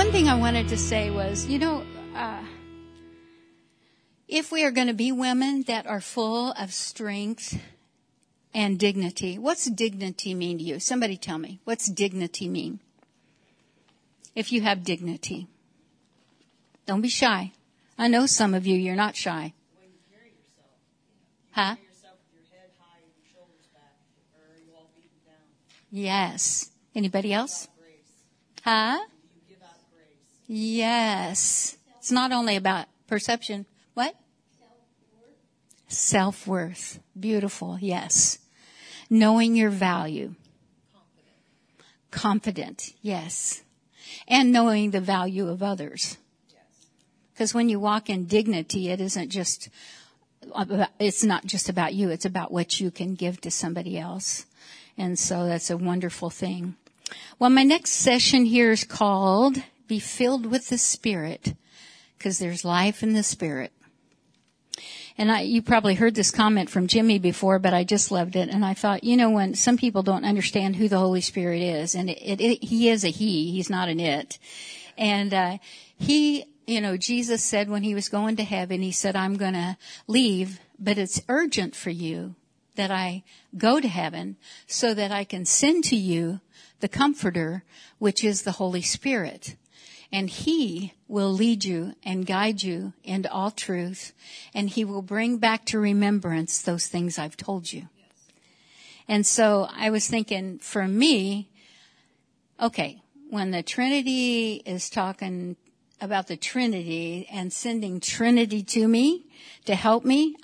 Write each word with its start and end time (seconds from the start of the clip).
one 0.00 0.12
thing 0.12 0.28
I 0.28 0.34
wanted 0.34 0.66
to 0.68 0.78
say 0.78 1.10
was, 1.10 1.44
you 1.44 1.58
know, 1.58 1.84
uh, 2.16 2.42
if 4.28 4.50
we 4.50 4.64
are 4.64 4.70
going 4.70 4.86
to 4.86 4.94
be 4.94 5.12
women 5.12 5.62
that 5.64 5.86
are 5.86 6.00
full 6.00 6.52
of 6.52 6.72
strength 6.72 7.60
and 8.54 8.78
dignity, 8.78 9.36
what's 9.36 9.66
dignity 9.66 10.32
mean 10.32 10.56
to 10.56 10.64
you? 10.64 10.80
Somebody 10.80 11.18
tell 11.18 11.36
me. 11.36 11.60
What's 11.64 11.86
dignity 11.90 12.48
mean? 12.48 12.80
If 14.34 14.52
you 14.52 14.62
have 14.62 14.84
dignity. 14.84 15.48
Don't 16.86 17.02
be 17.02 17.10
shy. 17.10 17.52
I 17.98 18.08
know 18.08 18.24
some 18.24 18.54
of 18.54 18.66
you, 18.66 18.76
you're 18.76 18.96
not 18.96 19.16
shy. 19.16 19.52
Huh? 21.50 21.76
Yes. 25.90 26.70
Anybody 26.94 27.34
else? 27.34 27.68
Huh? 28.64 29.00
Yes. 30.52 31.76
It's 31.98 32.10
not 32.10 32.32
only 32.32 32.56
about 32.56 32.86
perception. 33.06 33.66
What? 33.94 34.16
Self 35.86 36.44
worth. 36.44 36.98
Beautiful. 37.18 37.78
Yes. 37.80 38.40
Knowing 39.08 39.54
your 39.54 39.70
value. 39.70 40.34
Confident. 40.92 41.30
Confident. 42.10 42.94
Yes. 43.00 43.62
And 44.26 44.50
knowing 44.50 44.90
the 44.90 45.00
value 45.00 45.48
of 45.48 45.62
others. 45.62 46.18
Because 47.32 47.54
when 47.54 47.68
you 47.68 47.78
walk 47.78 48.10
in 48.10 48.24
dignity, 48.24 48.90
it 48.90 49.00
isn't 49.00 49.30
just, 49.30 49.68
it's 50.98 51.22
not 51.22 51.46
just 51.46 51.68
about 51.68 51.94
you. 51.94 52.10
It's 52.10 52.24
about 52.24 52.50
what 52.50 52.80
you 52.80 52.90
can 52.90 53.14
give 53.14 53.40
to 53.42 53.52
somebody 53.52 53.96
else. 53.96 54.46
And 54.98 55.16
so 55.16 55.46
that's 55.46 55.70
a 55.70 55.76
wonderful 55.76 56.28
thing. 56.28 56.74
Well, 57.38 57.50
my 57.50 57.62
next 57.62 57.90
session 57.90 58.46
here 58.46 58.72
is 58.72 58.82
called 58.82 59.62
Be 59.90 59.98
Filled 59.98 60.46
with 60.46 60.68
the 60.68 60.78
Spirit, 60.78 61.56
because 62.16 62.38
there's 62.38 62.64
life 62.64 63.02
in 63.02 63.12
the 63.12 63.24
Spirit. 63.24 63.72
And 65.18 65.32
I, 65.32 65.40
you 65.40 65.62
probably 65.62 65.96
heard 65.96 66.14
this 66.14 66.30
comment 66.30 66.70
from 66.70 66.86
Jimmy 66.86 67.18
before, 67.18 67.58
but 67.58 67.74
I 67.74 67.82
just 67.82 68.12
loved 68.12 68.36
it. 68.36 68.50
And 68.50 68.64
I 68.64 68.72
thought, 68.72 69.02
you 69.02 69.16
know, 69.16 69.30
when 69.30 69.56
some 69.56 69.76
people 69.76 70.04
don't 70.04 70.24
understand 70.24 70.76
who 70.76 70.86
the 70.86 71.00
Holy 71.00 71.20
Spirit 71.20 71.60
is, 71.60 71.96
and 71.96 72.08
it, 72.08 72.18
it, 72.22 72.40
it, 72.40 72.62
he 72.62 72.88
is 72.88 73.02
a 73.02 73.08
he, 73.08 73.50
he's 73.50 73.68
not 73.68 73.88
an 73.88 73.98
it. 73.98 74.38
And, 74.96 75.34
uh, 75.34 75.58
he, 75.98 76.44
you 76.68 76.80
know, 76.80 76.96
Jesus 76.96 77.42
said 77.42 77.68
when 77.68 77.82
he 77.82 77.96
was 77.96 78.08
going 78.08 78.36
to 78.36 78.44
heaven, 78.44 78.82
he 78.82 78.92
said, 78.92 79.16
I'm 79.16 79.36
gonna 79.36 79.76
leave, 80.06 80.60
but 80.78 80.98
it's 80.98 81.20
urgent 81.28 81.74
for 81.74 81.90
you 81.90 82.36
that 82.76 82.92
I 82.92 83.24
go 83.58 83.80
to 83.80 83.88
heaven 83.88 84.36
so 84.68 84.94
that 84.94 85.10
I 85.10 85.24
can 85.24 85.44
send 85.44 85.82
to 85.86 85.96
you 85.96 86.38
the 86.78 86.88
comforter, 86.88 87.64
which 87.98 88.22
is 88.22 88.42
the 88.42 88.52
Holy 88.52 88.82
Spirit. 88.82 89.56
And 90.12 90.28
he 90.28 90.94
will 91.06 91.32
lead 91.32 91.64
you 91.64 91.94
and 92.02 92.26
guide 92.26 92.62
you 92.62 92.92
into 93.04 93.30
all 93.30 93.50
truth. 93.50 94.12
And 94.52 94.68
he 94.68 94.84
will 94.84 95.02
bring 95.02 95.38
back 95.38 95.64
to 95.66 95.78
remembrance 95.78 96.60
those 96.60 96.88
things 96.88 97.18
I've 97.18 97.36
told 97.36 97.72
you. 97.72 97.88
And 99.06 99.26
so 99.26 99.68
I 99.70 99.90
was 99.90 100.08
thinking 100.08 100.58
for 100.58 100.86
me, 100.86 101.50
okay, 102.60 103.00
when 103.28 103.50
the 103.50 103.62
Trinity 103.62 104.62
is 104.66 104.90
talking 104.90 105.56
about 106.00 106.26
the 106.26 106.36
Trinity 106.36 107.26
and 107.30 107.52
sending 107.52 108.00
Trinity 108.00 108.62
to 108.62 108.88
me 108.88 109.26
to 109.64 109.74
help 109.74 110.04
me, 110.04 110.36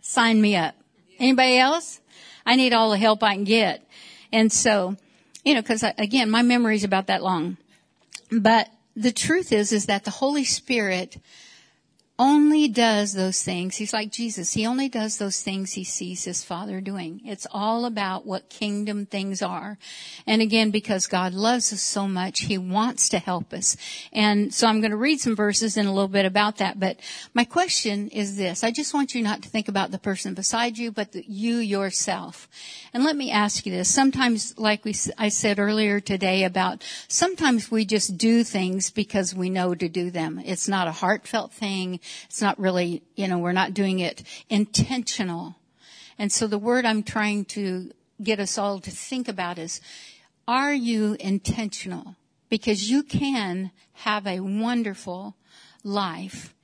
sign 0.00 0.40
me 0.40 0.56
up. 0.56 0.74
Anybody 1.18 1.58
else? 1.58 2.00
I 2.46 2.56
need 2.56 2.72
all 2.72 2.90
the 2.90 2.98
help 2.98 3.22
I 3.22 3.34
can 3.34 3.44
get. 3.44 3.86
And 4.32 4.52
so, 4.52 4.96
you 5.44 5.54
know, 5.54 5.62
cause 5.62 5.82
I, 5.82 5.94
again, 5.98 6.30
my 6.30 6.42
memory 6.42 6.76
is 6.76 6.84
about 6.84 7.06
that 7.06 7.22
long. 7.22 7.56
But 8.40 8.70
the 8.96 9.12
truth 9.12 9.52
is, 9.52 9.72
is 9.72 9.86
that 9.86 10.04
the 10.04 10.10
Holy 10.10 10.44
Spirit 10.44 11.18
only 12.16 12.68
does 12.68 13.12
those 13.12 13.42
things. 13.42 13.74
He's 13.74 13.92
like 13.92 14.12
Jesus. 14.12 14.52
He 14.52 14.66
only 14.66 14.88
does 14.88 15.18
those 15.18 15.42
things 15.42 15.72
he 15.72 15.82
sees 15.82 16.22
his 16.22 16.44
father 16.44 16.80
doing. 16.80 17.20
It's 17.24 17.46
all 17.50 17.86
about 17.86 18.24
what 18.24 18.48
kingdom 18.48 19.04
things 19.04 19.42
are. 19.42 19.78
And 20.24 20.40
again, 20.40 20.70
because 20.70 21.08
God 21.08 21.34
loves 21.34 21.72
us 21.72 21.82
so 21.82 22.06
much, 22.06 22.42
he 22.42 22.56
wants 22.56 23.08
to 23.08 23.18
help 23.18 23.52
us. 23.52 23.76
And 24.12 24.54
so 24.54 24.68
I'm 24.68 24.80
going 24.80 24.92
to 24.92 24.96
read 24.96 25.20
some 25.20 25.34
verses 25.34 25.76
in 25.76 25.86
a 25.86 25.92
little 25.92 26.06
bit 26.06 26.24
about 26.24 26.58
that. 26.58 26.78
But 26.78 27.00
my 27.34 27.44
question 27.44 28.08
is 28.10 28.36
this. 28.36 28.62
I 28.62 28.70
just 28.70 28.94
want 28.94 29.16
you 29.16 29.22
not 29.22 29.42
to 29.42 29.48
think 29.48 29.66
about 29.66 29.90
the 29.90 29.98
person 29.98 30.34
beside 30.34 30.78
you, 30.78 30.92
but 30.92 31.12
you 31.14 31.56
yourself. 31.56 32.48
And 32.92 33.02
let 33.02 33.16
me 33.16 33.32
ask 33.32 33.66
you 33.66 33.72
this. 33.72 33.88
Sometimes, 33.88 34.56
like 34.56 34.84
we, 34.84 34.94
I 35.18 35.30
said 35.30 35.58
earlier 35.58 35.98
today 35.98 36.44
about 36.44 36.84
sometimes 37.08 37.72
we 37.72 37.84
just 37.84 38.16
do 38.16 38.44
things 38.44 38.90
because 38.90 39.34
we 39.34 39.50
know 39.50 39.74
to 39.74 39.88
do 39.88 40.12
them. 40.12 40.40
It's 40.44 40.68
not 40.68 40.86
a 40.86 40.92
heartfelt 40.92 41.52
thing. 41.52 41.98
It's 42.26 42.42
not 42.42 42.58
really, 42.58 43.02
you 43.16 43.28
know, 43.28 43.38
we're 43.38 43.52
not 43.52 43.74
doing 43.74 44.00
it 44.00 44.22
intentional. 44.48 45.56
And 46.18 46.30
so 46.30 46.46
the 46.46 46.58
word 46.58 46.84
I'm 46.84 47.02
trying 47.02 47.44
to 47.46 47.90
get 48.22 48.40
us 48.40 48.58
all 48.58 48.80
to 48.80 48.90
think 48.90 49.28
about 49.28 49.58
is, 49.58 49.80
are 50.46 50.74
you 50.74 51.16
intentional? 51.18 52.16
Because 52.48 52.90
you 52.90 53.02
can 53.02 53.70
have 53.92 54.26
a 54.26 54.40
wonderful 54.40 55.34
life, 55.82 56.54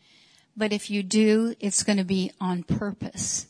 but 0.56 0.73
if 0.73 0.91
you 0.91 1.03
do, 1.03 1.55
it's 1.61 1.83
going 1.83 1.99
to 1.99 2.05
be 2.05 2.33
on 2.41 2.62
purpose. 2.62 3.47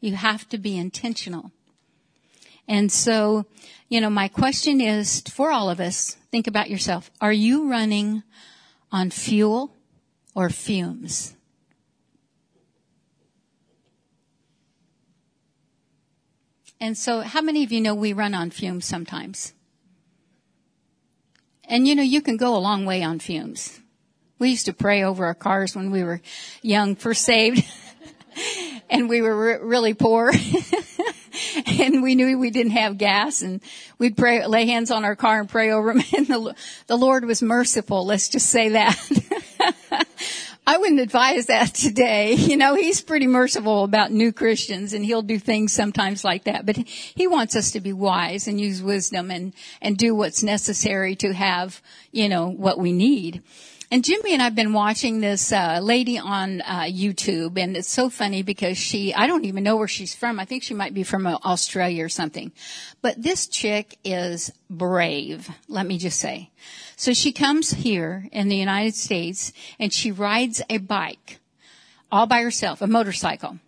You 0.00 0.14
have 0.14 0.48
to 0.50 0.58
be 0.58 0.76
intentional. 0.76 1.50
And 2.68 2.90
so, 2.90 3.46
you 3.88 4.00
know, 4.00 4.10
my 4.10 4.28
question 4.28 4.80
is 4.80 5.20
for 5.22 5.50
all 5.50 5.68
of 5.68 5.80
us, 5.80 6.16
think 6.30 6.46
about 6.46 6.70
yourself. 6.70 7.10
Are 7.20 7.32
you 7.32 7.70
running 7.70 8.22
on 8.92 9.10
fuel 9.10 9.73
or 10.34 10.50
fumes. 10.50 11.36
And 16.80 16.98
so 16.98 17.20
how 17.20 17.40
many 17.40 17.64
of 17.64 17.72
you 17.72 17.80
know 17.80 17.94
we 17.94 18.12
run 18.12 18.34
on 18.34 18.50
fumes 18.50 18.84
sometimes? 18.84 19.54
And 21.66 21.88
you 21.88 21.94
know, 21.94 22.02
you 22.02 22.20
can 22.20 22.36
go 22.36 22.56
a 22.56 22.58
long 22.58 22.84
way 22.84 23.02
on 23.02 23.20
fumes. 23.20 23.80
We 24.38 24.50
used 24.50 24.66
to 24.66 24.72
pray 24.74 25.02
over 25.02 25.24
our 25.24 25.34
cars 25.34 25.74
when 25.74 25.90
we 25.90 26.02
were 26.02 26.20
young, 26.60 26.96
first 26.96 27.22
saved, 27.22 27.64
and 28.90 29.08
we 29.08 29.22
were 29.22 29.36
re- 29.36 29.58
really 29.62 29.94
poor. 29.94 30.30
and 31.66 32.02
we 32.02 32.14
knew 32.14 32.38
we 32.38 32.50
didn't 32.50 32.72
have 32.72 32.98
gas 32.98 33.42
and 33.42 33.62
we'd 33.98 34.16
pray, 34.16 34.46
lay 34.46 34.66
hands 34.66 34.90
on 34.90 35.04
our 35.04 35.16
car 35.16 35.40
and 35.40 35.48
pray 35.48 35.70
over 35.70 35.92
them 35.92 36.02
and 36.16 36.26
the, 36.26 36.54
the 36.86 36.96
Lord 36.96 37.24
was 37.24 37.42
merciful. 37.42 38.04
Let's 38.04 38.28
just 38.28 38.50
say 38.50 38.70
that. 38.70 38.98
I 40.74 40.76
wouldn't 40.76 40.98
advise 40.98 41.46
that 41.46 41.72
today. 41.72 42.34
You 42.54 42.56
know, 42.56 42.74
he's 42.74 43.00
pretty 43.00 43.26
merciful 43.26 43.84
about 43.84 44.12
new 44.12 44.32
Christians 44.32 44.92
and 44.92 45.04
he'll 45.04 45.22
do 45.22 45.38
things 45.38 45.72
sometimes 45.72 46.24
like 46.24 46.44
that. 46.44 46.66
But 46.66 46.76
he 46.76 47.26
wants 47.26 47.56
us 47.56 47.70
to 47.72 47.80
be 47.80 47.92
wise 47.92 48.48
and 48.48 48.60
use 48.60 48.82
wisdom 48.82 49.30
and, 49.30 49.54
and 49.80 49.96
do 49.96 50.14
what's 50.14 50.42
necessary 50.42 51.16
to 51.16 51.32
have, 51.32 51.80
you 52.12 52.28
know, 52.28 52.48
what 52.48 52.78
we 52.78 52.92
need. 52.92 53.42
And 53.90 54.04
Jimmy 54.04 54.34
and 54.34 54.42
I've 54.42 54.54
been 54.54 54.72
watching 54.72 55.20
this 55.20 55.52
uh, 55.52 55.78
lady 55.80 56.18
on 56.18 56.60
uh, 56.62 56.82
YouTube, 56.82 57.58
and 57.58 57.76
it's 57.76 57.88
so 57.88 58.10
funny 58.10 58.42
because 58.42 58.76
she—I 58.76 59.28
don't 59.28 59.44
even 59.44 59.62
know 59.62 59.76
where 59.76 59.86
she's 59.86 60.14
from. 60.14 60.40
I 60.40 60.44
think 60.44 60.64
she 60.64 60.74
might 60.74 60.94
be 60.94 61.04
from 61.04 61.26
uh, 61.26 61.36
Australia 61.44 62.04
or 62.04 62.08
something. 62.08 62.50
But 63.02 63.22
this 63.22 63.46
chick 63.46 63.98
is 64.02 64.50
brave. 64.68 65.48
Let 65.68 65.86
me 65.86 65.98
just 65.98 66.18
say. 66.18 66.50
So 66.96 67.12
she 67.12 67.32
comes 67.32 67.70
here 67.70 68.28
in 68.30 68.48
the 68.48 68.56
United 68.56 68.94
States, 68.94 69.52
and 69.78 69.92
she 69.92 70.12
rides 70.12 70.62
a 70.70 70.78
bike, 70.78 71.40
all 72.10 72.26
by 72.26 72.42
herself, 72.42 72.80
a 72.80 72.86
motorcycle, 72.86 73.58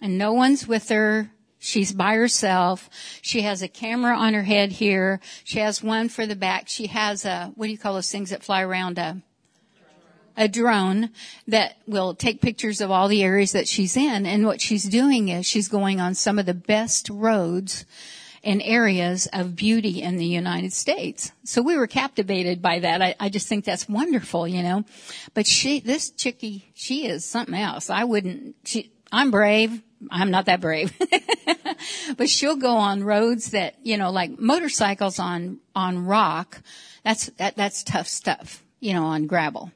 and 0.00 0.16
no 0.16 0.32
one's 0.32 0.66
with 0.66 0.88
her. 0.88 1.30
She's 1.58 1.92
by 1.92 2.14
herself. 2.14 2.88
She 3.20 3.42
has 3.42 3.60
a 3.60 3.68
camera 3.68 4.16
on 4.16 4.32
her 4.32 4.44
head 4.44 4.72
here. 4.72 5.20
She 5.44 5.58
has 5.58 5.82
one 5.82 6.08
for 6.08 6.26
the 6.26 6.34
back. 6.34 6.68
She 6.68 6.86
has 6.86 7.26
a, 7.26 7.52
what 7.54 7.66
do 7.66 7.72
you 7.72 7.78
call 7.78 7.94
those 7.94 8.10
things 8.10 8.30
that 8.30 8.42
fly 8.42 8.62
around 8.62 8.98
a, 8.98 9.20
a 10.38 10.48
drone 10.48 11.10
that 11.48 11.76
will 11.86 12.14
take 12.14 12.40
pictures 12.40 12.80
of 12.80 12.90
all 12.90 13.08
the 13.08 13.22
areas 13.22 13.52
that 13.52 13.68
she's 13.68 13.94
in. 13.94 14.24
And 14.24 14.46
what 14.46 14.62
she's 14.62 14.84
doing 14.84 15.28
is 15.28 15.44
she's 15.44 15.68
going 15.68 16.00
on 16.00 16.14
some 16.14 16.38
of 16.38 16.46
the 16.46 16.54
best 16.54 17.10
roads 17.10 17.84
and 18.42 18.62
areas 18.62 19.28
of 19.32 19.54
beauty 19.54 20.02
in 20.02 20.16
the 20.16 20.26
United 20.26 20.72
States. 20.72 21.32
So 21.44 21.62
we 21.62 21.76
were 21.76 21.86
captivated 21.86 22.62
by 22.62 22.80
that. 22.80 23.02
I, 23.02 23.14
I 23.20 23.28
just 23.28 23.48
think 23.48 23.64
that's 23.64 23.88
wonderful, 23.88 24.48
you 24.48 24.62
know. 24.62 24.84
But 25.34 25.46
she, 25.46 25.80
this 25.80 26.10
chickie, 26.10 26.70
she 26.74 27.06
is 27.06 27.24
something 27.24 27.54
else. 27.54 27.90
I 27.90 28.04
wouldn't, 28.04 28.56
she, 28.64 28.92
I'm 29.12 29.30
brave. 29.30 29.82
I'm 30.10 30.30
not 30.30 30.46
that 30.46 30.62
brave. 30.62 30.92
but 32.16 32.30
she'll 32.30 32.56
go 32.56 32.76
on 32.76 33.04
roads 33.04 33.50
that, 33.50 33.74
you 33.82 33.98
know, 33.98 34.10
like 34.10 34.38
motorcycles 34.38 35.18
on, 35.18 35.58
on 35.74 36.06
rock. 36.06 36.62
That's, 37.04 37.26
that, 37.36 37.56
that's 37.56 37.82
tough 37.82 38.08
stuff, 38.08 38.64
you 38.80 38.94
know, 38.94 39.04
on 39.04 39.26
gravel. 39.26 39.70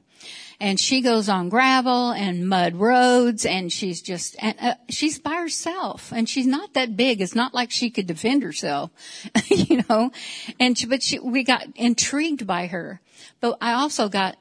And 0.59 0.79
she 0.79 1.01
goes 1.01 1.29
on 1.29 1.49
gravel 1.49 2.11
and 2.11 2.47
mud 2.47 2.75
roads 2.75 3.45
and 3.45 3.71
she's 3.71 4.01
just, 4.01 4.35
and, 4.39 4.55
uh, 4.59 4.75
she's 4.89 5.19
by 5.19 5.35
herself 5.35 6.11
and 6.11 6.29
she's 6.29 6.47
not 6.47 6.73
that 6.73 6.95
big. 6.95 7.21
It's 7.21 7.35
not 7.35 7.53
like 7.53 7.71
she 7.71 7.89
could 7.89 8.07
defend 8.07 8.43
herself, 8.43 8.91
you 9.47 9.83
know, 9.89 10.11
and 10.59 10.77
she, 10.77 10.85
but 10.85 11.03
she, 11.03 11.19
we 11.19 11.43
got 11.43 11.65
intrigued 11.75 12.47
by 12.47 12.67
her, 12.67 13.01
but 13.41 13.57
I 13.61 13.73
also 13.73 14.09
got 14.09 14.37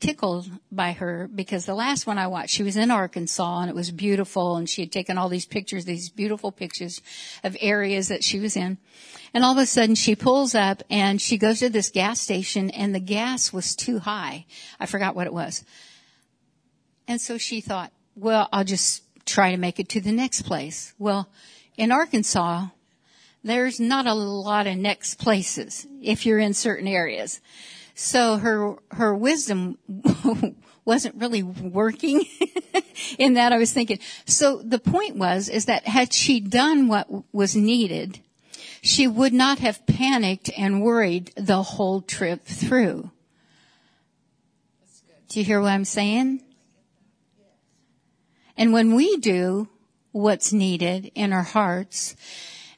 tickled 0.00 0.50
by 0.70 0.92
her 0.92 1.28
because 1.34 1.64
the 1.64 1.74
last 1.74 2.06
one 2.06 2.18
I 2.18 2.26
watched, 2.26 2.50
she 2.50 2.62
was 2.62 2.76
in 2.76 2.90
Arkansas 2.90 3.60
and 3.60 3.70
it 3.70 3.74
was 3.76 3.90
beautiful 3.90 4.56
and 4.56 4.68
she 4.68 4.82
had 4.82 4.92
taken 4.92 5.16
all 5.16 5.28
these 5.28 5.46
pictures, 5.46 5.84
these 5.84 6.10
beautiful 6.10 6.52
pictures 6.52 7.00
of 7.42 7.56
areas 7.60 8.08
that 8.08 8.22
she 8.22 8.38
was 8.38 8.56
in. 8.56 8.78
And 9.36 9.44
all 9.44 9.52
of 9.52 9.58
a 9.58 9.66
sudden 9.66 9.96
she 9.96 10.16
pulls 10.16 10.54
up 10.54 10.82
and 10.88 11.20
she 11.20 11.36
goes 11.36 11.58
to 11.58 11.68
this 11.68 11.90
gas 11.90 12.22
station 12.22 12.70
and 12.70 12.94
the 12.94 13.00
gas 13.00 13.52
was 13.52 13.76
too 13.76 13.98
high. 13.98 14.46
I 14.80 14.86
forgot 14.86 15.14
what 15.14 15.26
it 15.26 15.32
was. 15.34 15.62
And 17.06 17.20
so 17.20 17.36
she 17.36 17.60
thought, 17.60 17.92
well, 18.14 18.48
I'll 18.50 18.64
just 18.64 19.02
try 19.26 19.50
to 19.50 19.58
make 19.58 19.78
it 19.78 19.90
to 19.90 20.00
the 20.00 20.10
next 20.10 20.46
place. 20.46 20.94
Well, 20.98 21.28
in 21.76 21.92
Arkansas, 21.92 22.68
there's 23.44 23.78
not 23.78 24.06
a 24.06 24.14
lot 24.14 24.66
of 24.66 24.78
next 24.78 25.16
places 25.16 25.86
if 26.00 26.24
you're 26.24 26.38
in 26.38 26.54
certain 26.54 26.88
areas. 26.88 27.42
So 27.94 28.38
her, 28.38 28.76
her 28.90 29.14
wisdom 29.14 29.76
wasn't 30.86 31.16
really 31.16 31.42
working 31.42 32.24
in 33.18 33.34
that 33.34 33.52
I 33.52 33.58
was 33.58 33.70
thinking. 33.70 33.98
So 34.24 34.62
the 34.64 34.78
point 34.78 35.16
was, 35.16 35.50
is 35.50 35.66
that 35.66 35.86
had 35.86 36.14
she 36.14 36.40
done 36.40 36.88
what 36.88 37.06
was 37.34 37.54
needed, 37.54 38.20
she 38.86 39.06
would 39.08 39.32
not 39.32 39.58
have 39.58 39.84
panicked 39.86 40.50
and 40.56 40.82
worried 40.82 41.32
the 41.36 41.62
whole 41.62 42.00
trip 42.00 42.44
through. 42.44 43.10
Do 45.28 45.40
you 45.40 45.44
hear 45.44 45.60
what 45.60 45.72
I'm 45.72 45.84
saying? 45.84 46.42
And 48.56 48.72
when 48.72 48.94
we 48.94 49.16
do 49.16 49.68
what's 50.12 50.52
needed 50.52 51.10
in 51.14 51.32
our 51.32 51.42
hearts, 51.42 52.14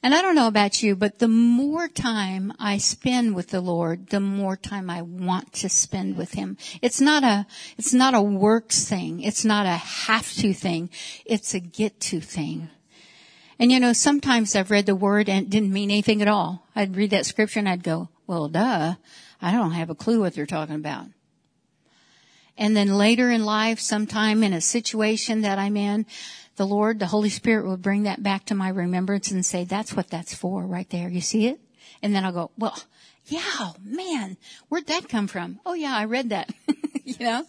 and 0.02 0.14
I 0.14 0.22
don't 0.22 0.34
know 0.34 0.46
about 0.46 0.82
you, 0.82 0.96
but 0.96 1.19
the 1.19 1.28
more 1.28 1.88
time 1.88 2.52
I 2.58 2.78
spend 2.78 3.34
with 3.34 3.49
the 3.49 3.60
Lord, 3.60 4.08
the 4.08 4.20
more 4.20 4.56
time 4.56 4.88
I 4.88 5.02
want 5.02 5.52
to 5.55 5.69
spend 5.69 6.16
with 6.16 6.32
Him. 6.32 6.56
It's 6.81 7.00
not 7.00 7.22
a, 7.22 7.46
it's 7.76 7.93
not 7.93 8.14
a 8.14 8.22
works 8.22 8.88
thing. 8.88 9.20
It's 9.20 9.44
not 9.44 9.66
a 9.66 9.76
have 9.76 10.32
to 10.34 10.55
thing. 10.55 10.90
It's 11.26 11.52
a 11.52 11.60
get 11.60 12.00
to 12.00 12.20
thing. 12.20 12.70
And 13.58 13.72
you 13.72 13.81
know, 13.81 13.93
sometimes 13.93 14.55
I've 14.55 14.70
read 14.70 14.87
the 14.87 14.94
word 14.94 15.28
and 15.28 15.46
it 15.46 15.50
didn't 15.50 15.72
mean 15.72 15.90
anything 15.90 16.22
at 16.22 16.28
all. 16.28 16.66
I'd 16.76 16.96
read 16.96 17.10
that 17.10 17.26
scripture 17.26 17.58
and 17.58 17.69
I'd 17.69 17.82
go, 17.82 18.08
well, 18.26 18.49
duh, 18.49 18.94
I 19.43 19.52
don't 19.52 19.72
have 19.72 19.90
a 19.90 19.94
clue 19.94 20.20
what 20.20 20.34
they're 20.34 20.46
talking 20.46 20.76
about. 20.76 21.06
And 22.56 22.76
then 22.76 22.88
later 22.88 23.31
in 23.31 23.44
life, 23.44 23.78
sometime 23.81 24.43
in 24.43 24.52
a 24.52 24.60
situation 24.60 25.43
that 25.43 25.58
I'm 25.58 25.76
in, 25.76 26.06
the 26.56 26.66
Lord, 26.66 26.99
the 26.99 27.06
Holy 27.06 27.31
Spirit 27.31 27.66
will 27.66 27.76
bring 27.76 28.02
that 28.02 28.22
back 28.22 28.44
to 28.46 28.55
my 28.55 28.69
remembrance 28.69 29.31
and 29.31 29.46
say, 29.46 29.64
that's 29.64 29.94
what 29.94 30.10
that's 30.10 30.34
for 30.34 30.66
right 30.66 30.88
there. 30.90 31.08
You 31.08 31.20
see 31.20 31.46
it? 31.46 31.60
And 32.02 32.14
then 32.14 32.25
I'll 32.25 32.32
go, 32.32 32.50
well, 32.58 32.76
yeah, 33.26 33.72
man, 33.84 34.37
where'd 34.69 34.87
that 34.87 35.08
come 35.08 35.28
from? 35.28 35.60
Oh 35.64 35.75
yeah, 35.75 35.94
I 35.96 36.05
read 36.05 36.31
that, 36.31 36.52
you 37.05 37.16
know, 37.20 37.44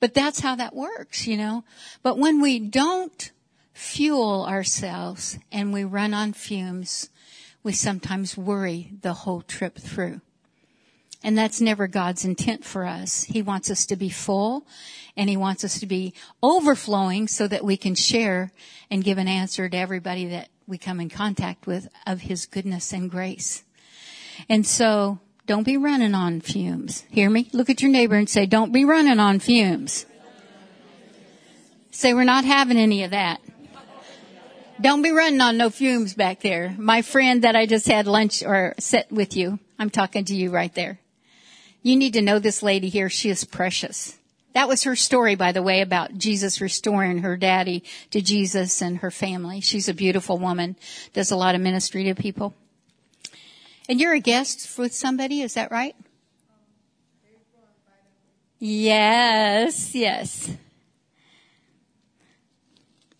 but 0.00 0.14
that's 0.14 0.40
how 0.40 0.54
that 0.56 0.74
works, 0.74 1.26
you 1.26 1.36
know, 1.36 1.64
but 2.02 2.18
when 2.18 2.40
we 2.40 2.60
don't 2.60 3.32
fuel 3.76 4.46
ourselves 4.46 5.38
and 5.52 5.70
we 5.70 5.84
run 5.84 6.14
on 6.14 6.32
fumes, 6.32 7.10
we 7.62 7.72
sometimes 7.72 8.36
worry 8.36 8.90
the 9.02 9.12
whole 9.12 9.42
trip 9.42 9.76
through. 9.76 10.20
And 11.22 11.36
that's 11.36 11.60
never 11.60 11.86
God's 11.86 12.24
intent 12.24 12.64
for 12.64 12.86
us. 12.86 13.24
He 13.24 13.42
wants 13.42 13.70
us 13.70 13.84
to 13.86 13.96
be 13.96 14.08
full 14.08 14.66
and 15.16 15.28
he 15.28 15.36
wants 15.36 15.62
us 15.62 15.78
to 15.80 15.86
be 15.86 16.14
overflowing 16.42 17.28
so 17.28 17.46
that 17.48 17.64
we 17.64 17.76
can 17.76 17.94
share 17.94 18.50
and 18.90 19.04
give 19.04 19.18
an 19.18 19.28
answer 19.28 19.68
to 19.68 19.76
everybody 19.76 20.26
that 20.26 20.48
we 20.66 20.78
come 20.78 20.98
in 20.98 21.10
contact 21.10 21.66
with 21.66 21.88
of 22.06 22.22
his 22.22 22.46
goodness 22.46 22.92
and 22.92 23.10
grace. 23.10 23.62
And 24.48 24.66
so 24.66 25.18
don't 25.44 25.64
be 25.64 25.76
running 25.76 26.14
on 26.14 26.40
fumes. 26.40 27.04
Hear 27.10 27.28
me? 27.28 27.50
Look 27.52 27.68
at 27.68 27.82
your 27.82 27.90
neighbor 27.90 28.16
and 28.16 28.28
say, 28.28 28.46
don't 28.46 28.72
be 28.72 28.84
running 28.84 29.18
on 29.18 29.38
fumes. 29.38 30.06
Say, 31.90 32.14
we're 32.14 32.24
not 32.24 32.44
having 32.44 32.78
any 32.78 33.04
of 33.04 33.10
that. 33.10 33.40
Don't 34.78 35.00
be 35.00 35.10
running 35.10 35.40
on 35.40 35.56
no 35.56 35.70
fumes 35.70 36.12
back 36.12 36.40
there. 36.40 36.74
My 36.78 37.00
friend 37.00 37.42
that 37.42 37.56
I 37.56 37.64
just 37.64 37.86
had 37.86 38.06
lunch 38.06 38.42
or 38.42 38.74
sit 38.78 39.10
with 39.10 39.34
you, 39.34 39.58
I'm 39.78 39.88
talking 39.88 40.26
to 40.26 40.34
you 40.34 40.50
right 40.50 40.74
there. 40.74 40.98
You 41.82 41.96
need 41.96 42.12
to 42.12 42.22
know 42.22 42.38
this 42.38 42.62
lady 42.62 42.90
here. 42.90 43.08
She 43.08 43.30
is 43.30 43.44
precious. 43.44 44.18
That 44.52 44.68
was 44.68 44.82
her 44.84 44.94
story, 44.94 45.34
by 45.34 45.52
the 45.52 45.62
way, 45.62 45.80
about 45.80 46.18
Jesus 46.18 46.60
restoring 46.60 47.18
her 47.18 47.36
daddy 47.38 47.84
to 48.10 48.20
Jesus 48.20 48.82
and 48.82 48.98
her 48.98 49.10
family. 49.10 49.60
She's 49.60 49.88
a 49.88 49.94
beautiful 49.94 50.38
woman, 50.38 50.76
does 51.14 51.30
a 51.30 51.36
lot 51.36 51.54
of 51.54 51.60
ministry 51.62 52.04
to 52.04 52.14
people. 52.14 52.54
And 53.88 53.98
you're 53.98 54.14
a 54.14 54.20
guest 54.20 54.78
with 54.78 54.94
somebody, 54.94 55.40
is 55.40 55.54
that 55.54 55.70
right? 55.70 55.96
Yes, 58.58 59.94
yes. 59.94 60.50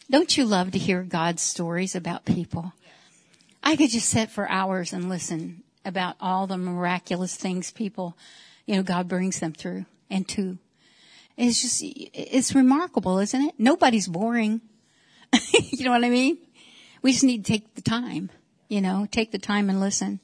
Don't 0.09 0.37
you 0.37 0.45
love 0.45 0.71
to 0.71 0.79
hear 0.79 1.03
God's 1.03 1.43
stories 1.43 1.97
about 1.97 2.25
people? 2.25 2.73
I 3.63 3.75
could 3.75 3.91
just 3.91 4.09
sit 4.09 4.31
for 4.31 4.49
hours 4.49 4.93
and 4.93 5.09
listen 5.09 5.65
about 5.85 6.15
all 6.21 6.47
the 6.47 6.57
miraculous 6.57 7.35
things 7.35 7.73
people, 7.73 8.17
you 8.67 8.77
know, 8.77 8.85
God 8.85 9.09
brings 9.09 9.41
them 9.41 9.53
through 9.53 9.85
and 10.09 10.29
to. 10.29 10.59
It's 11.37 11.61
just, 11.61 11.83
it's 11.83 12.55
remarkable, 12.55 13.19
isn't 13.19 13.41
it? 13.43 13.55
Nobody's 13.59 14.07
boring. 14.07 14.61
you 15.53 15.85
know 15.85 15.91
what 15.91 16.05
I 16.05 16.09
mean? 16.09 16.39
We 17.03 17.13
just 17.13 17.25
need 17.25 17.45
to 17.45 17.53
take 17.53 17.75
the 17.75 17.83
time, 17.83 18.31
you 18.69 18.81
know, 18.81 19.09
take 19.11 19.33
the 19.33 19.39
time 19.39 19.69
and 19.69 19.81
listen. 19.81 20.21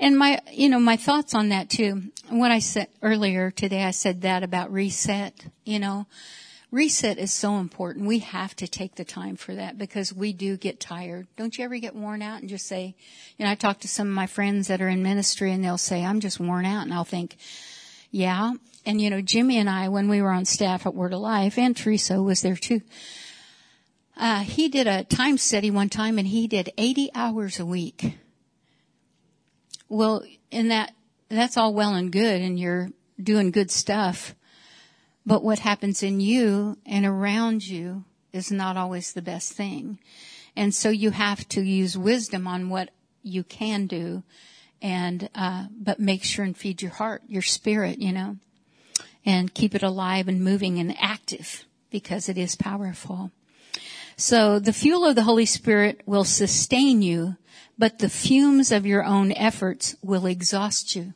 And 0.00 0.18
my, 0.18 0.40
you 0.50 0.70
know, 0.70 0.80
my 0.80 0.96
thoughts 0.96 1.34
on 1.34 1.50
that 1.50 1.68
too. 1.68 2.04
What 2.30 2.50
I 2.50 2.58
said 2.58 2.88
earlier 3.02 3.50
today, 3.50 3.84
I 3.84 3.90
said 3.90 4.22
that 4.22 4.42
about 4.42 4.72
reset, 4.72 5.44
you 5.64 5.78
know, 5.78 6.06
reset 6.74 7.18
is 7.18 7.32
so 7.32 7.58
important. 7.58 8.06
We 8.06 8.18
have 8.18 8.56
to 8.56 8.66
take 8.66 8.96
the 8.96 9.04
time 9.04 9.36
for 9.36 9.54
that 9.54 9.78
because 9.78 10.12
we 10.12 10.32
do 10.32 10.56
get 10.56 10.80
tired. 10.80 11.28
Don't 11.36 11.56
you 11.56 11.64
ever 11.64 11.78
get 11.78 11.94
worn 11.94 12.20
out 12.20 12.40
and 12.40 12.48
just 12.48 12.66
say, 12.66 12.96
you 13.38 13.44
know, 13.44 13.50
I 13.52 13.54
talk 13.54 13.78
to 13.80 13.88
some 13.88 14.08
of 14.08 14.12
my 14.12 14.26
friends 14.26 14.66
that 14.66 14.82
are 14.82 14.88
in 14.88 15.02
ministry 15.02 15.52
and 15.52 15.62
they'll 15.62 15.78
say, 15.78 16.04
I'm 16.04 16.18
just 16.18 16.40
worn 16.40 16.66
out. 16.66 16.82
And 16.82 16.92
I'll 16.92 17.04
think, 17.04 17.36
yeah, 18.10 18.54
and 18.84 19.00
you 19.00 19.08
know, 19.08 19.20
Jimmy 19.20 19.56
and 19.58 19.70
I, 19.70 19.88
when 19.88 20.08
we 20.08 20.20
were 20.20 20.32
on 20.32 20.44
staff 20.44 20.84
at 20.84 20.96
Word 20.96 21.12
of 21.12 21.20
Life, 21.20 21.58
and 21.58 21.76
Teresa 21.76 22.20
was 22.20 22.42
there 22.42 22.56
too, 22.56 22.82
uh, 24.16 24.40
he 24.40 24.68
did 24.68 24.88
a 24.88 25.04
time 25.04 25.38
study 25.38 25.70
one 25.70 25.88
time 25.88 26.18
and 26.18 26.26
he 26.26 26.48
did 26.48 26.72
80 26.76 27.10
hours 27.14 27.60
a 27.60 27.66
week. 27.66 28.18
Well, 29.88 30.24
in 30.50 30.68
that, 30.68 30.92
that's 31.28 31.56
all 31.56 31.72
well 31.72 31.94
and 31.94 32.10
good 32.10 32.42
and 32.42 32.58
you're 32.58 32.90
doing 33.22 33.52
good 33.52 33.70
stuff. 33.70 34.34
But 35.26 35.42
what 35.42 35.60
happens 35.60 36.02
in 36.02 36.20
you 36.20 36.78
and 36.84 37.06
around 37.06 37.66
you 37.66 38.04
is 38.32 38.50
not 38.50 38.76
always 38.76 39.12
the 39.12 39.22
best 39.22 39.52
thing. 39.52 39.98
And 40.56 40.74
so 40.74 40.90
you 40.90 41.10
have 41.10 41.48
to 41.50 41.62
use 41.62 41.96
wisdom 41.96 42.46
on 42.46 42.68
what 42.68 42.90
you 43.22 43.42
can 43.42 43.86
do 43.86 44.22
and, 44.82 45.28
uh, 45.34 45.66
but 45.70 45.98
make 45.98 46.24
sure 46.24 46.44
and 46.44 46.56
feed 46.56 46.82
your 46.82 46.92
heart, 46.92 47.22
your 47.26 47.42
spirit, 47.42 47.98
you 47.98 48.12
know 48.12 48.36
and 49.24 49.54
keep 49.54 49.74
it 49.74 49.82
alive 49.82 50.28
and 50.28 50.42
moving 50.42 50.78
and 50.78 50.94
active 50.98 51.64
because 51.90 52.28
it 52.28 52.36
is 52.36 52.56
powerful. 52.56 53.30
So 54.16 54.58
the 54.58 54.72
fuel 54.72 55.04
of 55.04 55.16
the 55.16 55.22
Holy 55.22 55.46
Spirit 55.46 56.02
will 56.06 56.24
sustain 56.24 57.02
you, 57.02 57.36
but 57.78 57.98
the 57.98 58.08
fumes 58.08 58.70
of 58.70 58.86
your 58.86 59.04
own 59.04 59.32
efforts 59.32 59.96
will 60.02 60.26
exhaust 60.26 60.94
you. 60.94 61.14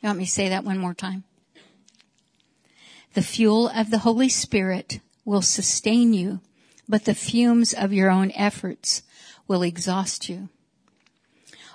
You 0.00 0.08
want 0.08 0.18
me 0.18 0.26
to 0.26 0.30
say 0.30 0.48
that 0.48 0.64
one 0.64 0.78
more 0.78 0.94
time? 0.94 1.24
The 3.14 3.22
fuel 3.22 3.68
of 3.68 3.90
the 3.90 3.98
Holy 3.98 4.28
Spirit 4.28 5.00
will 5.24 5.42
sustain 5.42 6.14
you, 6.14 6.40
but 6.88 7.04
the 7.04 7.14
fumes 7.14 7.72
of 7.72 7.92
your 7.92 8.10
own 8.10 8.32
efforts 8.32 9.02
will 9.46 9.62
exhaust 9.62 10.28
you. 10.28 10.48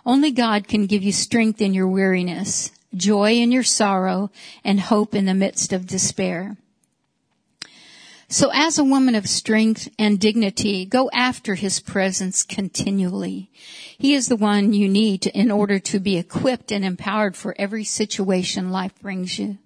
Only 0.05 0.31
God 0.31 0.67
can 0.67 0.85
give 0.85 1.03
you 1.03 1.11
strength 1.11 1.61
in 1.61 1.73
your 1.73 1.87
weariness 1.87 2.71
joy 2.95 3.33
in 3.33 3.51
your 3.51 3.63
sorrow, 3.63 4.31
and 4.63 4.79
hope 4.79 5.15
in 5.15 5.25
the 5.25 5.33
midst 5.33 5.73
of 5.73 5.87
despair. 5.87 6.57
So 8.29 8.51
as 8.53 8.77
a 8.77 8.83
woman 8.83 9.15
of 9.15 9.29
strength 9.29 9.87
and 9.97 10.19
dignity, 10.19 10.85
go 10.85 11.09
after 11.13 11.55
his 11.55 11.79
presence 11.79 12.43
continually. 12.43 13.49
He 13.97 14.13
is 14.13 14.27
the 14.27 14.35
one 14.35 14.73
you 14.73 14.89
need 14.89 15.27
in 15.27 15.49
order 15.49 15.79
to 15.79 15.99
be 15.99 16.17
equipped 16.17 16.71
and 16.71 16.83
empowered 16.83 17.37
for 17.37 17.55
every 17.57 17.85
situation 17.85 18.69
life 18.69 18.99
brings 19.01 19.39
you. 19.39 19.59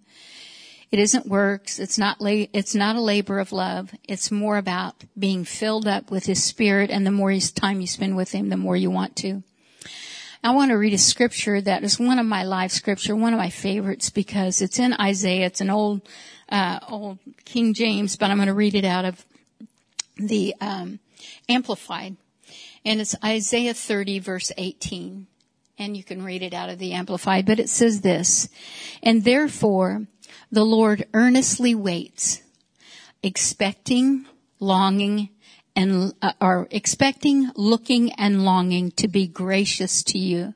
It 0.91 0.99
isn't 0.99 1.27
works. 1.27 1.79
It's 1.79 1.97
not, 1.97 2.19
la- 2.19 2.47
it's 2.53 2.75
not 2.75 2.97
a 2.97 3.01
labor 3.01 3.39
of 3.39 3.51
love. 3.51 3.91
It's 4.03 4.29
more 4.29 4.57
about 4.57 4.95
being 5.17 5.45
filled 5.45 5.87
up 5.87 6.11
with 6.11 6.25
his 6.25 6.43
spirit 6.43 6.89
and 6.89 7.05
the 7.05 7.11
more 7.11 7.33
time 7.55 7.79
you 7.79 7.87
spend 7.87 8.17
with 8.17 8.31
him, 8.33 8.49
the 8.49 8.57
more 8.57 8.75
you 8.75 8.91
want 8.91 9.15
to. 9.17 9.43
I 10.43 10.51
want 10.51 10.71
to 10.71 10.75
read 10.75 10.93
a 10.93 10.97
scripture 10.97 11.61
that 11.61 11.83
is 11.83 11.99
one 11.99 12.17
of 12.17 12.25
my 12.25 12.43
life 12.43 12.71
scripture, 12.71 13.15
one 13.15 13.33
of 13.33 13.39
my 13.39 13.51
favorites 13.51 14.09
because 14.09 14.61
it's 14.61 14.79
in 14.79 14.93
Isaiah. 14.93 15.45
It's 15.45 15.61
an 15.61 15.69
old, 15.69 16.01
uh, 16.49 16.79
old 16.89 17.19
King 17.45 17.75
James, 17.75 18.17
but 18.17 18.31
I'm 18.31 18.37
going 18.37 18.47
to 18.47 18.53
read 18.53 18.73
it 18.73 18.83
out 18.83 19.05
of 19.05 19.23
the 20.17 20.55
um, 20.59 20.99
Amplified, 21.47 22.17
and 22.83 22.99
it's 22.99 23.15
Isaiah 23.23 23.75
30 23.75 24.19
verse 24.19 24.51
18, 24.57 25.27
and 25.77 25.95
you 25.95 26.03
can 26.03 26.23
read 26.23 26.41
it 26.41 26.53
out 26.53 26.69
of 26.69 26.79
the 26.79 26.93
Amplified. 26.93 27.45
But 27.45 27.59
it 27.59 27.69
says 27.69 28.01
this, 28.01 28.49
and 29.03 29.23
therefore 29.23 30.07
the 30.51 30.65
Lord 30.65 31.07
earnestly 31.13 31.73
waits, 31.73 32.41
expecting, 33.23 34.25
longing, 34.59 35.29
and 35.75 36.13
uh, 36.21 36.33
are 36.41 36.67
expecting, 36.71 37.51
looking, 37.55 38.11
and 38.13 38.43
longing 38.43 38.91
to 38.91 39.07
be 39.07 39.27
gracious 39.27 40.03
to 40.03 40.17
you. 40.17 40.53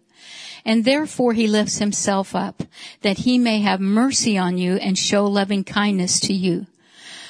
And 0.65 0.83
therefore 0.83 1.33
he 1.33 1.47
lifts 1.47 1.77
himself 1.77 2.35
up, 2.35 2.63
that 3.01 3.19
he 3.19 3.37
may 3.37 3.61
have 3.61 3.79
mercy 3.79 4.37
on 4.37 4.57
you 4.57 4.75
and 4.75 4.97
show 4.97 5.25
loving 5.25 5.63
kindness 5.63 6.19
to 6.21 6.33
you. 6.33 6.67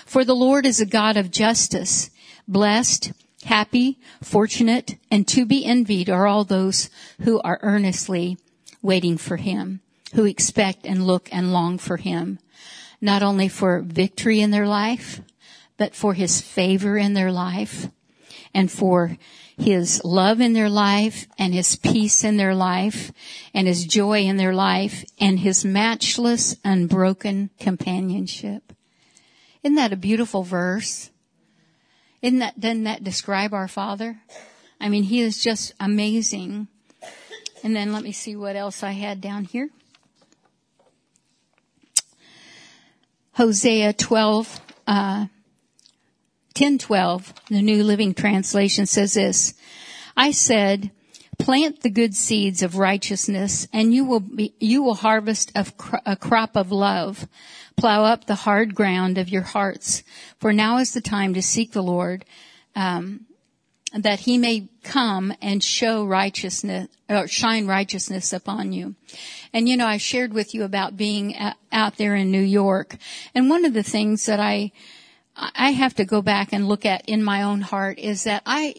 For 0.06 0.24
the 0.24 0.36
Lord 0.36 0.66
is 0.66 0.80
a 0.80 0.86
God 0.86 1.18
of 1.18 1.32
justice. 1.32 2.10
Blessed, 2.48 3.12
happy, 3.44 4.00
fortunate, 4.24 4.96
and 5.12 5.28
to 5.28 5.46
be 5.46 5.66
envied 5.66 6.10
are 6.10 6.28
all 6.28 6.46
those 6.46 6.90
who 7.22 7.42
are 7.42 7.60
earnestly 7.62 8.38
waiting 8.82 9.18
for 9.18 9.38
him, 9.38 9.82
who 10.16 10.26
expect 10.26 10.86
and 10.86 11.06
look 11.06 11.30
and 11.32 11.54
long 11.54 11.78
for 11.78 11.98
him, 11.98 12.40
not 13.02 13.22
only 13.22 13.48
for 13.48 13.82
victory 13.82 14.40
in 14.40 14.52
their 14.52 14.68
life, 14.68 15.22
but 15.78 15.94
for 15.94 16.14
his 16.14 16.42
favor 16.42 16.98
in 16.98 17.14
their 17.14 17.32
life 17.32 17.90
and 18.54 18.72
for 18.72 19.18
his 19.58 20.04
love 20.04 20.40
in 20.40 20.54
their 20.54 20.70
life 20.70 21.28
and 21.38 21.54
his 21.54 21.76
peace 21.76 22.24
in 22.24 22.38
their 22.38 22.56
life 22.56 23.12
and 23.54 23.68
his 23.68 23.86
joy 23.86 24.22
in 24.22 24.38
their 24.38 24.54
life 24.54 25.04
and 25.20 25.40
his 25.40 25.66
matchless 25.66 26.56
unbroken 26.64 27.50
companionship. 27.60 28.74
Isn't 29.64 29.76
that 29.76 29.94
a 29.94 29.98
beautiful 29.98 30.44
verse? 30.44 31.10
Isn't 32.22 32.40
that, 32.40 32.60
doesn't 32.60 32.84
that 32.84 33.04
describe 33.04 33.54
our 33.54 33.68
Father? 33.68 34.22
I 34.80 34.90
mean, 34.90 35.04
he 35.04 35.20
is 35.20 35.44
just 35.44 35.74
amazing. 35.80 36.68
And 37.64 37.76
then 37.76 37.92
let 37.92 38.04
me 38.04 38.12
see 38.12 38.36
what 38.36 38.56
else 38.56 38.84
I 38.84 38.92
had 38.92 39.20
down 39.20 39.46
here. 39.46 39.70
Hosea 43.36 43.92
12, 43.92 44.62
uh, 44.88 45.28
1012, 46.56 47.34
the 47.50 47.62
New 47.62 47.84
Living 47.84 48.14
Translation 48.14 48.86
says 48.86 49.16
this, 49.16 49.54
I 50.16 50.32
said, 50.32 50.92
plant 51.38 51.82
the 51.82 51.90
good 51.90 52.16
seeds 52.16 52.64
of 52.64 52.78
righteousness 52.78 53.68
and 53.74 53.94
you 53.94 54.06
will 54.06 54.22
be, 54.22 54.54
you 54.62 54.84
will 54.84 54.96
harvest 54.96 55.52
a 55.54 56.16
crop 56.16 56.56
of 56.56 56.72
love. 56.72 57.28
Plow 57.76 58.06
up 58.06 58.26
the 58.26 58.36
hard 58.36 58.74
ground 58.74 59.18
of 59.18 59.28
your 59.28 59.42
hearts, 59.42 60.04
for 60.40 60.54
now 60.54 60.78
is 60.78 60.94
the 60.94 61.02
time 61.02 61.34
to 61.34 61.42
seek 61.42 61.74
the 61.74 61.84
Lord, 61.84 62.24
um, 62.74 63.26
that 63.96 64.22
he 64.22 64.38
may 64.38 64.68
come 64.84 65.34
and 65.42 65.64
show 65.64 66.06
righteousness 66.06 66.88
or 67.10 67.28
shine 67.28 67.66
righteousness 67.66 68.34
upon 68.34 68.74
you. 68.74 68.96
And 69.54 69.70
you 69.70 69.78
know, 69.78 69.88
I 69.88 69.98
shared 69.98 70.34
with 70.34 70.54
you 70.54 70.64
about 70.64 70.98
being 70.98 71.36
out 71.72 71.98
there 71.98 72.16
in 72.16 72.32
New 72.32 72.42
York, 72.42 72.98
and 73.34 73.50
one 73.50 73.66
of 73.66 73.74
the 73.74 73.84
things 73.84 74.26
that 74.26 74.40
I 74.40 74.72
I 75.38 75.72
have 75.72 75.96
to 75.96 76.06
go 76.06 76.22
back 76.22 76.54
and 76.54 76.68
look 76.68 76.86
at 76.86 77.10
in 77.10 77.22
my 77.24 77.44
own 77.44 77.62
heart 77.62 78.00
is 78.00 78.24
that 78.24 78.42
I, 78.46 78.76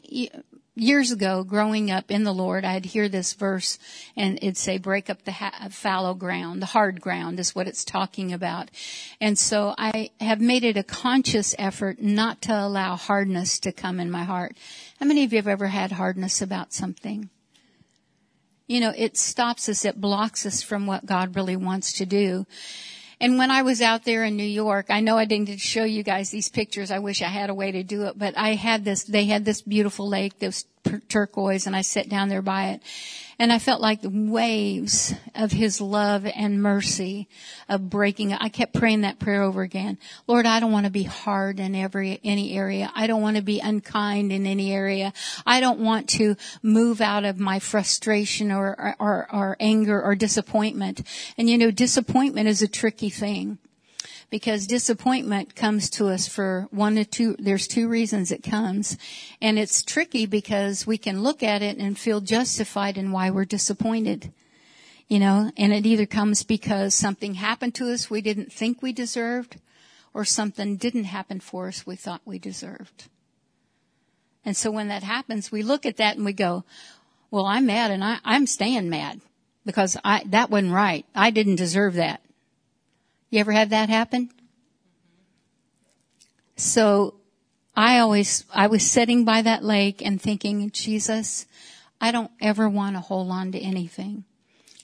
years 0.76 1.10
ago, 1.10 1.42
growing 1.42 1.90
up 1.90 2.10
in 2.10 2.22
the 2.22 2.34
Lord, 2.34 2.64
I'd 2.64 2.84
hear 2.84 3.08
this 3.08 3.32
verse 3.32 3.78
and 4.14 4.36
it'd 4.36 4.56
say, 4.56 4.78
break 4.78 5.08
up 5.10 5.24
the 5.24 5.32
ha- 5.32 5.68
fallow 5.70 6.14
ground. 6.14 6.62
The 6.62 6.66
hard 6.66 7.00
ground 7.00 7.40
is 7.40 7.54
what 7.54 7.66
it's 7.66 7.84
talking 7.84 8.32
about. 8.32 8.70
And 9.20 9.38
so 9.38 9.74
I 9.78 10.10
have 10.20 10.40
made 10.40 10.62
it 10.62 10.76
a 10.76 10.82
conscious 10.82 11.54
effort 11.58 12.00
not 12.00 12.42
to 12.42 12.52
allow 12.52 12.96
hardness 12.96 13.58
to 13.60 13.72
come 13.72 13.98
in 13.98 14.10
my 14.10 14.24
heart. 14.24 14.56
How 15.00 15.06
many 15.06 15.24
of 15.24 15.32
you 15.32 15.38
have 15.38 15.48
ever 15.48 15.68
had 15.68 15.92
hardness 15.92 16.42
about 16.42 16.72
something? 16.72 17.30
You 18.68 18.80
know, 18.80 18.92
it 18.96 19.16
stops 19.16 19.68
us, 19.68 19.84
it 19.84 20.00
blocks 20.00 20.44
us 20.44 20.62
from 20.62 20.86
what 20.86 21.06
God 21.06 21.36
really 21.36 21.56
wants 21.56 21.92
to 21.94 22.06
do. 22.06 22.46
And 23.20 23.38
when 23.38 23.50
I 23.50 23.62
was 23.62 23.80
out 23.80 24.04
there 24.04 24.24
in 24.24 24.36
New 24.36 24.42
York, 24.42 24.86
I 24.90 25.00
know 25.00 25.16
I 25.16 25.24
didn't 25.24 25.58
show 25.60 25.84
you 25.84 26.02
guys 26.02 26.30
these 26.30 26.50
pictures. 26.50 26.90
I 26.90 26.98
wish 26.98 27.22
I 27.22 27.28
had 27.28 27.48
a 27.48 27.54
way 27.54 27.72
to 27.72 27.82
do 27.82 28.04
it, 28.04 28.18
but 28.18 28.36
I 28.36 28.54
had 28.54 28.84
this, 28.84 29.04
they 29.04 29.24
had 29.24 29.44
this 29.44 29.62
beautiful 29.62 30.06
lake 30.06 30.38
was 30.38 30.66
turquoise 31.08 31.66
and 31.66 31.76
I 31.76 31.82
sat 31.82 32.08
down 32.08 32.28
there 32.28 32.42
by 32.42 32.70
it. 32.70 32.82
And 33.38 33.52
I 33.52 33.58
felt 33.58 33.82
like 33.82 34.00
the 34.00 34.08
waves 34.08 35.12
of 35.34 35.52
his 35.52 35.78
love 35.78 36.24
and 36.24 36.62
mercy 36.62 37.28
of 37.68 37.90
breaking. 37.90 38.32
I 38.32 38.48
kept 38.48 38.72
praying 38.72 39.02
that 39.02 39.18
prayer 39.18 39.42
over 39.42 39.60
again. 39.60 39.98
Lord, 40.26 40.46
I 40.46 40.58
don't 40.58 40.72
want 40.72 40.86
to 40.86 40.90
be 40.90 41.02
hard 41.02 41.60
in 41.60 41.74
every, 41.74 42.18
any 42.24 42.56
area. 42.56 42.90
I 42.94 43.06
don't 43.06 43.20
want 43.20 43.36
to 43.36 43.42
be 43.42 43.60
unkind 43.60 44.32
in 44.32 44.46
any 44.46 44.72
area. 44.72 45.12
I 45.44 45.60
don't 45.60 45.80
want 45.80 46.08
to 46.10 46.36
move 46.62 47.02
out 47.02 47.26
of 47.26 47.38
my 47.38 47.58
frustration 47.58 48.50
or, 48.50 48.96
or, 48.98 49.28
or 49.30 49.56
anger 49.60 50.02
or 50.02 50.14
disappointment. 50.14 51.02
And 51.36 51.50
you 51.50 51.58
know, 51.58 51.70
disappointment 51.70 52.48
is 52.48 52.62
a 52.62 52.68
tricky 52.68 53.10
thing 53.10 53.58
because 54.30 54.66
disappointment 54.66 55.54
comes 55.54 55.88
to 55.90 56.08
us 56.08 56.26
for 56.26 56.68
one 56.70 56.98
or 56.98 57.04
two, 57.04 57.36
there's 57.38 57.68
two 57.68 57.88
reasons 57.88 58.32
it 58.32 58.42
comes. 58.42 58.96
And 59.40 59.58
it's 59.58 59.82
tricky 59.82 60.26
because 60.26 60.86
we 60.86 60.98
can 60.98 61.22
look 61.22 61.42
at 61.42 61.62
it 61.62 61.78
and 61.78 61.98
feel 61.98 62.20
justified 62.20 62.98
in 62.98 63.12
why 63.12 63.30
we're 63.30 63.44
disappointed. 63.44 64.32
You 65.08 65.20
know, 65.20 65.52
and 65.56 65.72
it 65.72 65.86
either 65.86 66.06
comes 66.06 66.42
because 66.42 66.92
something 66.94 67.34
happened 67.34 67.76
to 67.76 67.92
us 67.92 68.10
we 68.10 68.20
didn't 68.20 68.52
think 68.52 68.82
we 68.82 68.92
deserved 68.92 69.60
or 70.12 70.24
something 70.24 70.76
didn't 70.76 71.04
happen 71.04 71.38
for 71.38 71.68
us 71.68 71.86
we 71.86 71.94
thought 71.94 72.22
we 72.24 72.40
deserved. 72.40 73.08
And 74.44 74.56
so 74.56 74.70
when 74.70 74.88
that 74.88 75.04
happens, 75.04 75.52
we 75.52 75.62
look 75.62 75.86
at 75.86 75.98
that 75.98 76.16
and 76.16 76.24
we 76.24 76.32
go, 76.32 76.64
well, 77.30 77.46
I'm 77.46 77.66
mad 77.66 77.90
and 77.90 78.02
I, 78.02 78.18
I'm 78.24 78.46
staying 78.46 78.88
mad 78.88 79.20
because 79.64 79.96
I, 80.04 80.22
that 80.26 80.50
wasn't 80.50 80.72
right. 80.72 81.04
I 81.14 81.30
didn't 81.30 81.56
deserve 81.56 81.94
that. 81.94 82.20
You 83.30 83.40
ever 83.40 83.52
had 83.52 83.70
that 83.70 83.88
happen? 83.88 84.30
So 86.56 87.14
I 87.74 87.98
always, 87.98 88.44
I 88.54 88.68
was 88.68 88.88
sitting 88.88 89.24
by 89.24 89.42
that 89.42 89.64
lake 89.64 90.00
and 90.04 90.20
thinking, 90.20 90.70
Jesus, 90.70 91.46
I 92.00 92.12
don't 92.12 92.30
ever 92.40 92.68
want 92.68 92.96
to 92.96 93.00
hold 93.00 93.30
on 93.30 93.52
to 93.52 93.58
anything. 93.58 94.24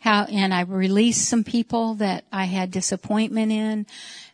How, 0.00 0.24
and 0.24 0.52
I 0.52 0.62
released 0.62 1.28
some 1.28 1.44
people 1.44 1.94
that 1.94 2.24
I 2.32 2.46
had 2.46 2.72
disappointment 2.72 3.52
in, 3.52 3.86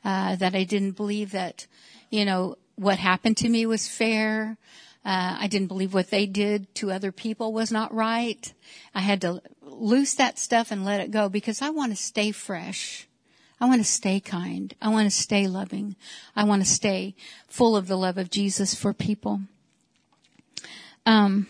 uh, 0.04 0.36
that 0.36 0.54
I 0.54 0.64
didn't 0.64 0.92
believe 0.92 1.32
that, 1.32 1.66
you 2.08 2.24
know, 2.24 2.56
what 2.76 2.98
happened 2.98 3.36
to 3.38 3.48
me 3.48 3.66
was 3.66 3.86
fair. 3.86 4.56
Uh, 5.04 5.36
I 5.40 5.46
didn't 5.46 5.68
believe 5.68 5.92
what 5.92 6.10
they 6.10 6.26
did 6.26 6.74
to 6.76 6.90
other 6.90 7.12
people 7.12 7.52
was 7.52 7.70
not 7.70 7.92
right. 7.92 8.52
I 8.94 9.00
had 9.00 9.20
to 9.20 9.42
loose 9.60 10.14
that 10.14 10.38
stuff 10.38 10.70
and 10.70 10.84
let 10.84 11.00
it 11.00 11.10
go 11.10 11.28
because 11.28 11.60
I 11.60 11.70
want 11.70 11.92
to 11.92 11.96
stay 11.96 12.32
fresh. 12.32 13.07
I 13.60 13.66
want 13.66 13.80
to 13.80 13.88
stay 13.88 14.20
kind. 14.20 14.74
I 14.80 14.88
want 14.88 15.10
to 15.10 15.16
stay 15.16 15.46
loving. 15.46 15.96
I 16.36 16.44
want 16.44 16.62
to 16.62 16.68
stay 16.68 17.14
full 17.48 17.76
of 17.76 17.88
the 17.88 17.96
love 17.96 18.18
of 18.18 18.30
Jesus 18.30 18.74
for 18.74 18.92
people. 18.92 19.40
Um, 21.04 21.46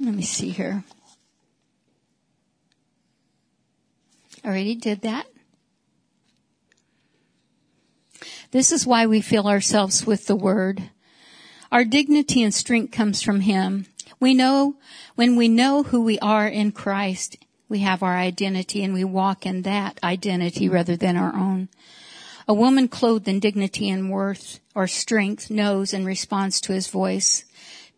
let 0.00 0.14
me 0.14 0.22
see 0.22 0.50
here. 0.50 0.84
Already 4.44 4.74
did 4.74 5.02
that. 5.02 5.26
This 8.52 8.70
is 8.72 8.86
why 8.86 9.06
we 9.06 9.20
fill 9.20 9.48
ourselves 9.48 10.06
with 10.06 10.26
the 10.26 10.36
word. 10.36 10.90
Our 11.72 11.84
dignity 11.84 12.42
and 12.42 12.54
strength 12.54 12.92
comes 12.92 13.20
from 13.22 13.40
him. 13.40 13.86
We 14.20 14.34
know 14.34 14.76
when 15.16 15.36
we 15.36 15.48
know 15.48 15.82
who 15.82 16.02
we 16.02 16.18
are 16.20 16.46
in 16.46 16.72
Christ, 16.72 17.36
we 17.68 17.80
have 17.80 18.02
our 18.02 18.16
identity 18.16 18.82
and 18.84 18.94
we 18.94 19.04
walk 19.04 19.46
in 19.46 19.62
that 19.62 19.98
identity 20.02 20.68
rather 20.68 20.96
than 20.96 21.16
our 21.16 21.34
own. 21.34 21.68
A 22.48 22.54
woman 22.54 22.86
clothed 22.86 23.26
in 23.26 23.40
dignity 23.40 23.88
and 23.88 24.10
worth 24.10 24.60
or 24.74 24.86
strength 24.86 25.50
knows 25.50 25.92
and 25.92 26.06
responds 26.06 26.60
to 26.60 26.72
his 26.72 26.88
voice 26.88 27.44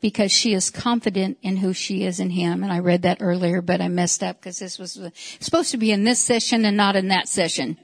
because 0.01 0.33
she 0.33 0.55
is 0.55 0.71
confident 0.71 1.37
in 1.43 1.59
who 1.59 1.73
she 1.73 2.05
is 2.05 2.21
in 2.21 2.31
him. 2.31 2.63
And 2.63 2.73
I 2.73 2.79
read 2.79 3.03
that 3.03 3.19
earlier, 3.21 3.61
but 3.61 3.81
I 3.81 3.89
messed 3.89 4.23
up 4.23 4.41
because 4.41 4.59
this 4.59 4.79
was 4.79 4.97
uh, 4.97 5.11
supposed 5.41 5.71
to 5.73 5.77
be 5.77 5.91
in 5.91 6.05
this 6.05 6.21
session 6.21 6.65
and 6.65 6.77
not 6.77 6.97
in 6.97 7.09
that 7.09 7.29
session. 7.29 7.77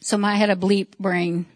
So 0.00 0.22
I 0.22 0.34
had 0.34 0.50
a 0.50 0.56
bleep 0.56 0.98
brain. 0.98 1.46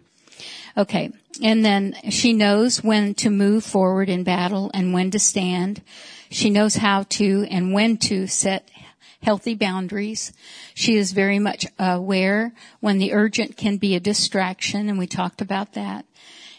Okay. 0.77 1.13
And 1.43 1.65
then 1.65 1.95
she 2.11 2.33
knows 2.33 2.83
when 2.83 3.15
to 3.17 3.31
move 3.31 3.65
forward 3.65 4.09
in 4.09 4.25
battle 4.25 4.71
and 4.75 4.93
when 4.93 5.11
to 5.13 5.19
stand. 5.19 5.83
She 6.31 6.51
knows 6.51 6.77
how 6.77 7.05
to 7.11 7.47
and 7.51 7.73
when 7.73 7.97
to 7.99 8.27
set 8.27 8.69
healthy 9.23 9.55
boundaries. 9.55 10.33
She 10.75 10.97
is 10.97 11.13
very 11.13 11.39
much 11.39 11.67
aware 11.79 12.53
when 12.81 12.99
the 12.99 13.13
urgent 13.13 13.57
can 13.57 13.77
be 13.77 13.95
a 13.95 14.01
distraction, 14.01 14.89
and 14.89 14.99
we 14.99 15.07
talked 15.07 15.41
about 15.41 15.75
that. 15.75 16.05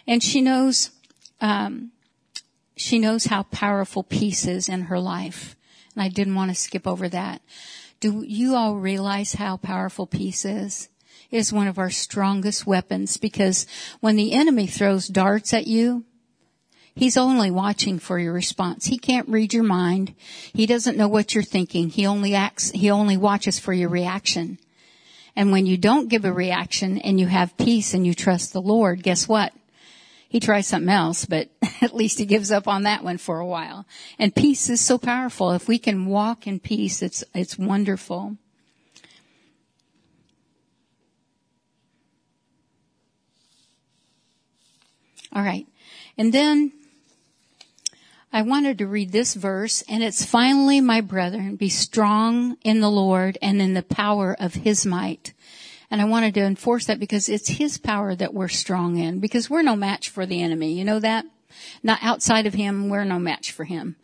And 0.08 0.24
she 0.24 0.42
knows, 0.42 0.92
um, 1.42 1.92
she 2.76 3.00
knows 3.00 3.26
how 3.26 3.44
powerful 3.44 4.04
peace 4.04 4.46
is 4.46 4.68
in 4.70 4.84
her 4.84 5.00
life. 5.00 5.56
And 5.96 6.04
I 6.04 6.10
didn't 6.10 6.36
want 6.36 6.52
to 6.52 6.56
skip 6.56 6.88
over 6.88 7.10
that. 7.10 7.42
Do 8.00 8.24
you 8.26 8.56
all 8.56 8.76
realize 8.76 9.34
how 9.34 9.58
powerful 9.58 10.08
peace 10.08 10.46
is? 10.46 10.90
It 11.32 11.38
is 11.38 11.54
one 11.54 11.68
of 11.68 11.78
our 11.78 11.90
strongest 11.90 12.66
weapons 12.66 13.18
because 13.18 13.68
when 14.00 14.16
the 14.16 14.34
enemy 14.34 14.68
throws 14.68 15.08
darts 15.08 15.54
at 15.54 15.68
you, 15.68 16.06
He's 16.96 17.18
only 17.18 17.52
watching 17.52 18.00
for 18.00 18.20
your 18.20 18.34
response. 18.34 18.88
He 18.88 18.98
can't 18.98 19.30
read 19.30 19.54
your 19.54 19.64
mind. 19.64 20.14
He 20.54 20.66
doesn't 20.66 20.98
know 20.98 21.08
what 21.08 21.34
you're 21.34 21.44
thinking. 21.44 21.90
He 21.90 22.06
only 22.06 22.36
acts, 22.36 22.72
he 22.72 22.92
only 22.92 23.18
watches 23.18 23.60
for 23.60 23.74
your 23.74 23.90
reaction. 23.90 24.58
And 25.36 25.52
when 25.52 25.66
you 25.66 25.78
don't 25.78 26.10
give 26.10 26.26
a 26.26 26.34
reaction 26.34 26.98
and 26.98 27.20
you 27.20 27.28
have 27.28 27.58
peace 27.58 27.94
and 27.94 28.06
you 28.06 28.14
trust 28.14 28.52
the 28.52 28.62
Lord, 28.62 29.04
guess 29.04 29.28
what? 29.28 29.54
He 30.28 30.40
tries 30.40 30.68
something 30.68 30.90
else, 30.90 31.26
but 31.26 31.50
at 31.82 31.96
least 31.96 32.20
he 32.20 32.26
gives 32.26 32.52
up 32.52 32.68
on 32.68 32.84
that 32.84 33.04
one 33.04 33.18
for 33.18 33.40
a 33.40 33.46
while. 33.46 33.86
And 34.18 34.36
peace 34.36 34.70
is 34.70 34.82
so 34.82 34.98
powerful. 34.98 35.52
If 35.52 35.68
we 35.68 35.80
can 35.80 36.06
walk 36.06 36.46
in 36.46 36.60
peace, 36.60 37.02
it's, 37.02 37.24
it's 37.34 37.58
wonderful. 37.58 38.36
All 45.32 45.44
right. 45.44 45.68
And 46.18 46.34
then 46.34 46.74
I 48.32 48.44
wanted 48.44 48.78
to 48.78 48.88
read 48.88 49.12
this 49.12 49.34
verse 49.34 49.84
and 49.90 50.04
it's 50.04 50.24
finally, 50.24 50.82
my 50.82 51.02
brethren, 51.02 51.56
be 51.56 51.70
strong 51.70 52.58
in 52.64 52.80
the 52.80 52.92
Lord 52.92 53.40
and 53.42 53.60
in 53.60 53.74
the 53.74 53.82
power 53.82 54.36
of 54.40 54.54
his 54.54 54.86
might. 54.86 55.34
And 55.90 56.00
I 56.00 56.06
wanted 56.06 56.36
to 56.36 56.42
enforce 56.42 56.86
that 56.86 57.00
because 57.00 57.28
it's 57.28 57.50
his 57.50 57.80
power 57.80 58.14
that 58.14 58.34
we're 58.34 58.48
strong 58.48 58.98
in 58.98 59.20
because 59.20 59.50
we're 59.50 59.64
no 59.64 59.76
match 59.76 60.10
for 60.10 60.28
the 60.28 60.44
enemy. 60.44 60.74
You 60.74 60.86
know 60.86 61.00
that? 61.00 61.26
Not 61.82 62.00
outside 62.04 62.46
of 62.46 62.54
him, 62.54 62.90
we're 62.90 63.04
no 63.04 63.18
match 63.18 63.52
for 63.52 63.64
him. 63.64 63.96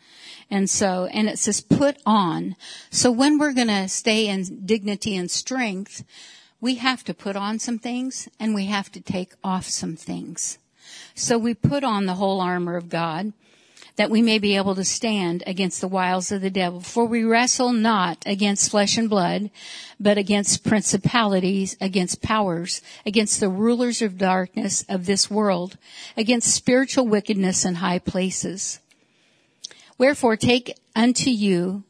And 0.50 0.68
so, 0.70 1.06
and 1.06 1.30
it 1.30 1.38
says 1.38 1.62
put 1.62 1.98
on. 2.04 2.56
So 2.90 3.12
when 3.12 3.38
we're 3.38 3.54
going 3.54 3.68
to 3.68 3.88
stay 3.88 4.28
in 4.28 4.66
dignity 4.66 5.16
and 5.16 5.30
strength, 5.30 6.04
we 6.60 6.76
have 6.76 7.04
to 7.04 7.14
put 7.14 7.36
on 7.36 7.60
some 7.60 7.78
things 7.78 8.28
and 8.40 8.56
we 8.56 8.66
have 8.66 8.92
to 8.94 9.02
take 9.02 9.34
off 9.44 9.66
some 9.66 9.96
things. 9.96 10.58
So 11.14 11.38
we 11.38 11.54
put 11.54 11.84
on 11.84 12.08
the 12.08 12.16
whole 12.16 12.42
armor 12.42 12.76
of 12.76 12.90
God 12.90 13.34
that 13.96 14.10
we 14.10 14.22
may 14.22 14.40
be 14.40 14.56
able 14.56 14.76
to 14.76 14.84
stand 14.84 15.44
against 15.48 15.80
the 15.82 15.88
wiles 15.88 16.32
of 16.32 16.42
the 16.42 16.50
devil. 16.50 16.82
For 16.82 17.06
we 17.06 17.24
wrestle 17.24 17.72
not 17.72 18.22
against 18.26 18.72
flesh 18.72 18.98
and 18.98 19.10
blood, 19.10 19.50
but 20.00 20.18
against 20.18 20.64
principalities, 20.64 21.78
against 21.80 22.22
powers, 22.22 22.82
against 23.06 23.40
the 23.40 23.50
rulers 23.50 24.02
of 24.02 24.18
darkness 24.18 24.84
of 24.90 25.06
this 25.06 25.32
world, 25.32 25.78
against 26.18 26.54
spiritual 26.54 27.08
wickedness 27.08 27.64
in 27.64 27.76
high 27.76 28.00
places. 28.00 28.80
Wherefore 29.98 30.36
take 30.36 30.78
unto 30.96 31.30
you 31.30 31.84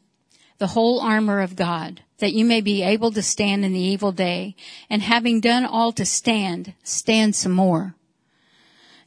the 0.58 0.68
whole 0.68 1.00
armor 1.00 1.40
of 1.40 1.56
God, 1.56 2.02
that 2.18 2.32
you 2.32 2.44
may 2.44 2.60
be 2.60 2.82
able 2.82 3.10
to 3.10 3.22
stand 3.22 3.64
in 3.64 3.72
the 3.72 3.80
evil 3.80 4.12
day, 4.12 4.54
and 4.88 5.02
having 5.02 5.40
done 5.40 5.64
all 5.66 5.92
to 5.92 6.04
stand, 6.04 6.72
stand 6.82 7.34
some 7.34 7.52
more. 7.52 7.94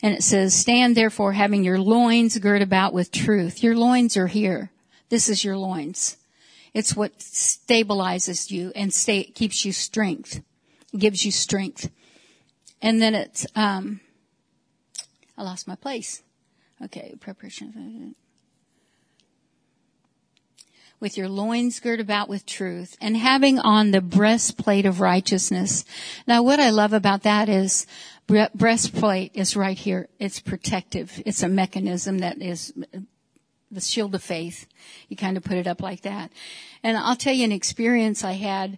And 0.02 0.14
it 0.14 0.24
says, 0.24 0.54
stand 0.54 0.96
therefore 0.96 1.34
having 1.34 1.64
your 1.64 1.80
loins 1.80 2.38
girt 2.38 2.62
about 2.62 2.94
with 2.94 3.12
truth. 3.12 3.62
Your 3.62 3.76
loins 3.76 4.16
are 4.16 4.28
here. 4.28 4.72
This 5.10 5.28
is 5.28 5.44
your 5.44 5.58
loins. 5.58 6.18
It's 6.74 6.96
what 6.96 7.18
stabilizes 7.20 8.52
you 8.52 8.72
and 8.76 8.94
stay, 8.94 9.24
keeps 9.24 9.66
you 9.66 9.74
strength, 9.74 10.42
gives 10.98 11.26
you 11.26 11.32
strength. 11.32 11.90
And 12.82 13.02
then 13.02 13.16
it's, 13.16 13.46
um, 13.56 14.00
I 15.38 15.44
lost 15.44 15.68
my 15.68 15.76
place. 15.76 16.22
Okay, 16.82 17.16
preparation 17.20 18.16
with 21.00 21.18
your 21.18 21.30
loins 21.30 21.80
girt 21.80 22.00
about 22.00 22.28
with 22.28 22.46
truth 22.46 22.98
and 23.00 23.16
having 23.16 23.58
on 23.60 23.92
the 23.92 24.02
breastplate 24.02 24.86
of 24.86 25.00
righteousness. 25.00 25.86
Now 26.28 26.44
what 26.44 26.60
I 26.60 26.70
love 26.70 26.94
about 26.94 27.24
that 27.24 27.48
is 27.48 27.88
breastplate 28.54 29.32
is 29.36 29.56
right 29.56 29.78
here. 29.78 30.08
It's 30.20 30.40
protective. 30.40 31.22
It's 31.26 31.44
a 31.44 31.50
mechanism 31.50 32.20
that 32.20 32.42
is 32.42 32.74
the 33.72 33.82
shield 33.82 34.16
of 34.16 34.24
faith. 34.24 34.68
You 35.08 35.18
kind 35.18 35.38
of 35.38 35.44
put 35.44 35.58
it 35.58 35.68
up 35.68 35.82
like 35.82 36.02
that. 36.02 36.32
And 36.84 36.98
I'll 36.98 37.16
tell 37.16 37.34
you 37.34 37.44
an 37.46 37.52
experience 37.52 38.24
I 38.24 38.34
had 38.34 38.78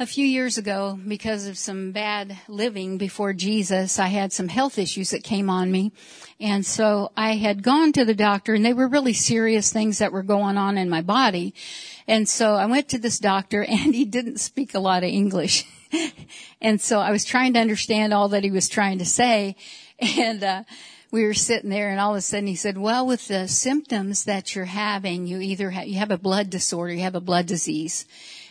a 0.00 0.06
few 0.06 0.24
years 0.24 0.56
ago 0.56 0.98
because 1.06 1.46
of 1.46 1.58
some 1.58 1.92
bad 1.92 2.34
living 2.48 2.96
before 2.96 3.34
Jesus. 3.34 3.98
I 3.98 4.06
had 4.06 4.32
some 4.32 4.48
health 4.48 4.78
issues 4.78 5.10
that 5.10 5.22
came 5.22 5.50
on 5.50 5.70
me. 5.70 5.92
And 6.40 6.64
so 6.64 7.12
I 7.18 7.36
had 7.36 7.62
gone 7.62 7.92
to 7.92 8.06
the 8.06 8.14
doctor 8.14 8.54
and 8.54 8.64
they 8.64 8.72
were 8.72 8.88
really 8.88 9.12
serious 9.12 9.70
things 9.70 9.98
that 9.98 10.10
were 10.10 10.22
going 10.22 10.56
on 10.56 10.78
in 10.78 10.88
my 10.88 11.02
body. 11.02 11.52
And 12.08 12.26
so 12.26 12.54
I 12.54 12.64
went 12.64 12.88
to 12.88 12.98
this 12.98 13.18
doctor 13.18 13.62
and 13.68 13.94
he 13.94 14.06
didn't 14.06 14.40
speak 14.40 14.74
a 14.74 14.80
lot 14.80 15.04
of 15.04 15.10
English. 15.10 15.66
and 16.62 16.80
so 16.80 16.98
I 16.98 17.10
was 17.10 17.26
trying 17.26 17.52
to 17.52 17.60
understand 17.60 18.14
all 18.14 18.30
that 18.30 18.42
he 18.42 18.50
was 18.50 18.70
trying 18.70 18.98
to 18.98 19.06
say. 19.06 19.54
And, 20.00 20.42
uh, 20.42 20.64
we 21.10 21.24
were 21.24 21.34
sitting 21.34 21.68
there 21.68 21.90
and 21.90 22.00
all 22.00 22.12
of 22.12 22.16
a 22.16 22.22
sudden 22.22 22.46
he 22.46 22.54
said, 22.54 22.78
well, 22.78 23.06
with 23.06 23.28
the 23.28 23.48
symptoms 23.48 24.24
that 24.24 24.54
you're 24.54 24.64
having, 24.64 25.26
you 25.26 25.40
either 25.40 25.68
have, 25.70 25.88
you 25.88 25.98
have 25.98 26.12
a 26.12 26.16
blood 26.16 26.48
disorder, 26.48 26.94
you 26.94 27.02
have 27.02 27.16
a 27.16 27.20
blood 27.20 27.44
disease. 27.46 28.06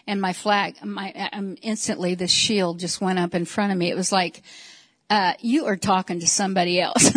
And 0.10 0.20
my 0.20 0.34
flag, 0.34 0.84
my, 0.84 1.14
um, 1.32 1.56
instantly 1.62 2.16
the 2.16 2.28
shield 2.28 2.80
just 2.80 3.00
went 3.00 3.20
up 3.20 3.36
in 3.36 3.46
front 3.46 3.72
of 3.72 3.78
me. 3.78 3.92
It 3.92 3.96
was 3.96 4.12
like, 4.12 4.42
uh, 5.08 5.34
you 5.40 5.68
are 5.68 5.78
talking 5.78 6.20
to 6.20 6.28
somebody 6.28 6.82
else. 6.82 7.12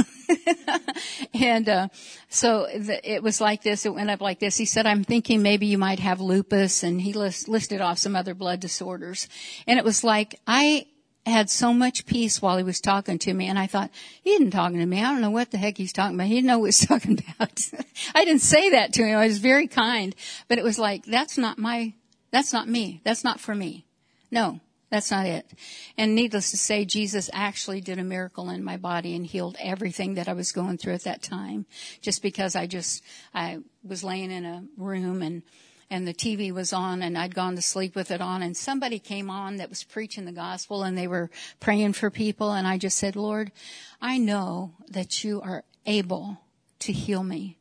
and 1.34 1.70
uh, 1.70 1.88
so 2.28 2.66
the, 2.66 3.00
it 3.02 3.22
was 3.22 3.40
like 3.40 3.62
this. 3.62 3.86
It 3.86 3.94
went 3.94 4.10
up 4.10 4.20
like 4.20 4.40
this. 4.40 4.58
He 4.58 4.66
said, 4.66 4.86
"I'm 4.86 5.04
thinking 5.04 5.40
maybe 5.40 5.66
you 5.66 5.78
might 5.78 6.00
have 6.00 6.20
lupus," 6.20 6.82
and 6.82 7.00
he 7.00 7.14
list, 7.14 7.48
listed 7.48 7.80
off 7.80 7.98
some 7.98 8.14
other 8.14 8.34
blood 8.34 8.60
disorders. 8.60 9.26
And 9.66 9.78
it 9.78 9.84
was 9.86 10.04
like 10.04 10.38
I 10.46 10.86
had 11.24 11.48
so 11.48 11.72
much 11.72 12.04
peace 12.06 12.42
while 12.42 12.56
he 12.56 12.64
was 12.64 12.80
talking 12.80 13.18
to 13.20 13.32
me, 13.32 13.46
and 13.46 13.58
I 13.58 13.66
thought 13.66 13.90
he 14.22 14.30
isn't 14.30 14.50
talking 14.50 14.78
to 14.78 14.86
me. 14.86 15.00
I 15.02 15.12
don't 15.12 15.20
know 15.20 15.30
what 15.30 15.50
the 15.50 15.58
heck 15.58 15.76
he's 15.76 15.92
talking 15.92 16.16
about. 16.16 16.26
He 16.26 16.34
didn't 16.34 16.48
know 16.48 16.58
what 16.58 16.66
he 16.66 16.68
was 16.68 16.80
talking 16.86 17.22
about. 17.36 17.70
I 18.14 18.24
didn't 18.24 18.42
say 18.42 18.70
that 18.70 18.92
to 18.94 19.04
him. 19.04 19.18
I 19.18 19.26
was 19.26 19.38
very 19.38 19.68
kind, 19.68 20.14
but 20.48 20.58
it 20.58 20.64
was 20.64 20.78
like 20.78 21.04
that's 21.04 21.38
not 21.38 21.58
my, 21.58 21.94
that's 22.32 22.52
not 22.52 22.68
me. 22.68 23.00
That's 23.04 23.22
not 23.22 23.38
for 23.38 23.54
me. 23.54 23.84
No, 24.30 24.60
that's 24.90 25.10
not 25.10 25.26
it. 25.26 25.46
And 25.96 26.14
needless 26.14 26.50
to 26.50 26.56
say, 26.56 26.84
Jesus 26.84 27.30
actually 27.32 27.80
did 27.80 27.98
a 27.98 28.04
miracle 28.04 28.50
in 28.50 28.64
my 28.64 28.76
body 28.76 29.14
and 29.14 29.24
healed 29.24 29.56
everything 29.60 30.14
that 30.14 30.28
I 30.28 30.32
was 30.32 30.50
going 30.50 30.78
through 30.78 30.94
at 30.94 31.04
that 31.04 31.22
time. 31.22 31.66
Just 32.00 32.22
because 32.22 32.56
I 32.56 32.66
just, 32.66 33.04
I 33.34 33.58
was 33.84 34.02
laying 34.02 34.30
in 34.30 34.44
a 34.44 34.64
room 34.76 35.22
and, 35.22 35.42
and 35.90 36.08
the 36.08 36.14
TV 36.14 36.52
was 36.52 36.72
on 36.72 37.02
and 37.02 37.18
I'd 37.18 37.34
gone 37.34 37.54
to 37.56 37.62
sleep 37.62 37.94
with 37.94 38.10
it 38.10 38.22
on 38.22 38.42
and 38.42 38.56
somebody 38.56 38.98
came 38.98 39.30
on 39.30 39.56
that 39.56 39.68
was 39.68 39.84
preaching 39.84 40.24
the 40.24 40.32
gospel 40.32 40.82
and 40.82 40.96
they 40.96 41.06
were 41.06 41.30
praying 41.60 41.92
for 41.92 42.10
people 42.10 42.52
and 42.52 42.66
I 42.66 42.78
just 42.78 42.96
said, 42.96 43.14
Lord, 43.14 43.52
I 44.00 44.16
know 44.16 44.72
that 44.88 45.22
you 45.22 45.42
are 45.42 45.64
able 45.84 46.38
to 46.80 46.92
heal 46.92 47.22
me. 47.22 47.58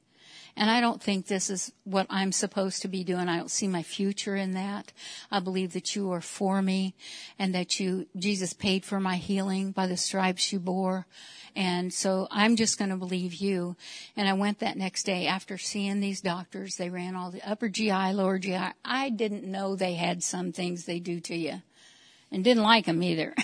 And 0.56 0.70
I 0.70 0.82
don't 0.82 1.02
think 1.02 1.28
this 1.28 1.50
is 1.50 1.72
what 1.84 2.08
I'm 2.10 2.32
supposed 2.32 2.82
to 2.82 2.88
be 2.88 3.04
doing. 3.04 3.30
I 3.30 3.38
don't 3.38 3.52
see 3.52 3.68
my 3.68 3.84
future 3.84 4.36
in 4.36 4.54
that. 4.54 4.92
I 5.32 5.40
believe 5.40 5.74
that 5.74 5.96
you 5.96 6.12
are 6.12 6.22
for 6.22 6.62
me 6.62 6.96
and 7.40 7.56
that 7.56 7.80
you, 7.80 8.08
Jesus 8.18 8.54
paid 8.54 8.86
for 8.86 9.00
my 9.00 9.18
healing 9.18 9.72
by 9.72 9.88
the 9.88 9.98
stripes 9.98 10.52
you 10.52 10.60
bore. 10.60 11.08
And 11.56 11.94
so 11.94 12.28
I'm 12.32 12.56
just 12.56 12.78
going 12.78 12.92
to 12.92 12.98
believe 12.98 13.36
you. 13.36 13.76
And 14.16 14.28
I 14.28 14.34
went 14.34 14.60
that 14.60 14.78
next 14.78 15.04
day 15.04 15.28
after 15.28 15.58
seeing 15.58 16.00
these 16.00 16.22
doctors. 16.22 16.76
They 16.76 16.90
ran 16.90 17.16
all 17.16 17.32
the 17.32 17.48
upper 17.50 17.68
GI, 17.68 18.14
lower 18.14 18.40
GI. 18.40 18.74
I 18.86 19.10
didn't 19.10 19.44
know 19.44 19.76
they 19.76 19.96
had 19.96 20.24
some 20.24 20.52
things 20.52 20.86
they 20.86 21.00
do 21.00 21.20
to 21.22 21.36
you 21.36 21.62
and 22.32 22.44
didn't 22.44 22.64
like 22.64 22.86
them 22.86 23.04
either. 23.04 23.36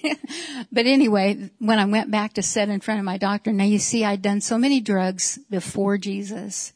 but 0.72 0.86
anyway, 0.86 1.50
when 1.58 1.78
I 1.78 1.84
went 1.84 2.10
back 2.10 2.34
to 2.34 2.42
sit 2.42 2.68
in 2.68 2.80
front 2.80 2.98
of 2.98 3.04
my 3.04 3.18
doctor, 3.18 3.52
now 3.52 3.64
you 3.64 3.78
see 3.78 4.04
I'd 4.04 4.22
done 4.22 4.40
so 4.40 4.56
many 4.56 4.80
drugs 4.80 5.38
before 5.50 5.98
Jesus 5.98 6.72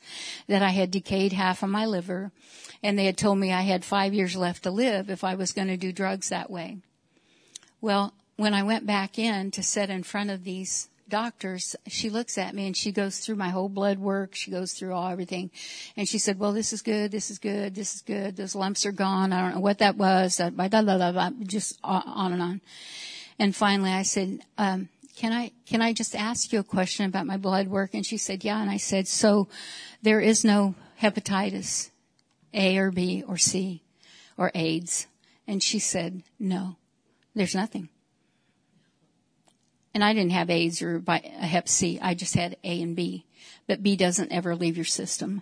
that 0.49 0.63
I 0.63 0.71
had 0.71 0.91
decayed 0.91 1.33
half 1.33 1.63
of 1.63 1.71
my 1.71 1.87
liver 1.87 2.31
and 2.83 2.99
they 2.99 3.07
had 3.07 3.17
told 3.17 3.39
me 3.39 3.53
I 3.53 3.63
had 3.63 3.85
five 3.85 4.15
years 4.15 4.37
left 4.37 4.63
to 4.65 4.71
live 4.71 5.11
if 5.11 5.25
I 5.25 5.35
was 5.35 5.53
going 5.53 5.69
to 5.69 5.77
do 5.77 5.93
drugs 5.93 6.29
that 6.29 6.51
way. 6.51 6.79
Well, 7.81 8.13
when 8.37 8.55
I 8.55 8.63
went 8.63 8.87
back 8.87 9.19
in 9.19 9.51
to 9.53 9.63
sit 9.63 9.91
in 9.91 10.03
front 10.03 10.31
of 10.31 10.45
these 10.45 10.89
doctors, 11.09 11.77
she 11.87 12.11
looks 12.11 12.39
at 12.39 12.55
me 12.55 12.67
and 12.67 12.77
she 12.77 12.93
goes 12.93 13.19
through 13.19 13.37
my 13.37 13.49
whole 13.49 13.69
blood 13.69 13.99
work. 13.99 14.35
She 14.35 14.51
goes 14.51 14.73
through 14.73 14.93
all 14.95 15.09
everything. 15.09 15.51
And 15.97 16.09
she 16.09 16.19
said, 16.19 16.39
well, 16.39 16.53
this 16.53 16.73
is 16.73 16.83
good. 16.83 17.11
This 17.11 17.31
is 17.31 17.39
good. 17.39 17.75
This 17.75 17.95
is 17.95 18.03
good. 18.03 18.37
Those 18.37 18.55
lumps 18.55 18.87
are 18.87 18.93
gone. 18.93 19.33
I 19.33 19.43
don't 19.43 19.55
know 19.55 19.61
what 19.61 19.79
that 19.79 19.97
was. 19.97 20.37
Just 21.47 21.79
on 21.85 22.33
and 22.33 22.43
on. 22.43 22.61
And 23.39 23.55
finally 23.55 23.91
I 23.91 24.03
said, 24.03 24.41
um, 24.59 24.89
can 25.17 25.33
I, 25.33 25.53
can 25.67 25.81
I 25.81 25.93
just 25.93 26.15
ask 26.15 26.53
you 26.53 26.59
a 26.59 26.65
question 26.65 27.07
about 27.07 27.27
my 27.27 27.37
blood 27.37 27.69
work? 27.69 27.95
And 27.95 28.05
she 28.05 28.19
said, 28.19 28.45
yeah. 28.45 28.61
And 28.61 28.71
I 28.71 28.77
said, 28.77 29.09
so 29.09 29.49
there 30.03 30.21
is 30.21 30.45
no 30.45 30.75
hepatitis 31.01 31.91
A 32.53 32.77
or 32.77 32.91
B 32.91 33.25
or 33.27 33.37
C 33.37 33.83
or 34.37 34.51
AIDS. 34.55 35.07
And 35.47 35.63
she 35.63 35.79
said, 35.79 36.23
no, 36.39 36.77
there's 37.35 37.55
nothing. 37.55 37.89
And 39.97 40.05
I 40.05 40.13
didn't 40.13 40.33
have 40.33 40.51
AIDS 40.51 40.83
or 40.83 41.03
a 41.07 41.19
Hep 41.19 41.71
C. 41.71 41.99
I 42.03 42.13
just 42.13 42.35
had 42.35 42.59
A 42.63 42.83
and 42.83 42.95
B. 42.95 43.25
But 43.67 43.83
B 43.83 43.97
doesn't 43.97 44.31
ever 44.31 44.55
leave 44.55 44.77
your 44.77 44.85
system. 44.85 45.41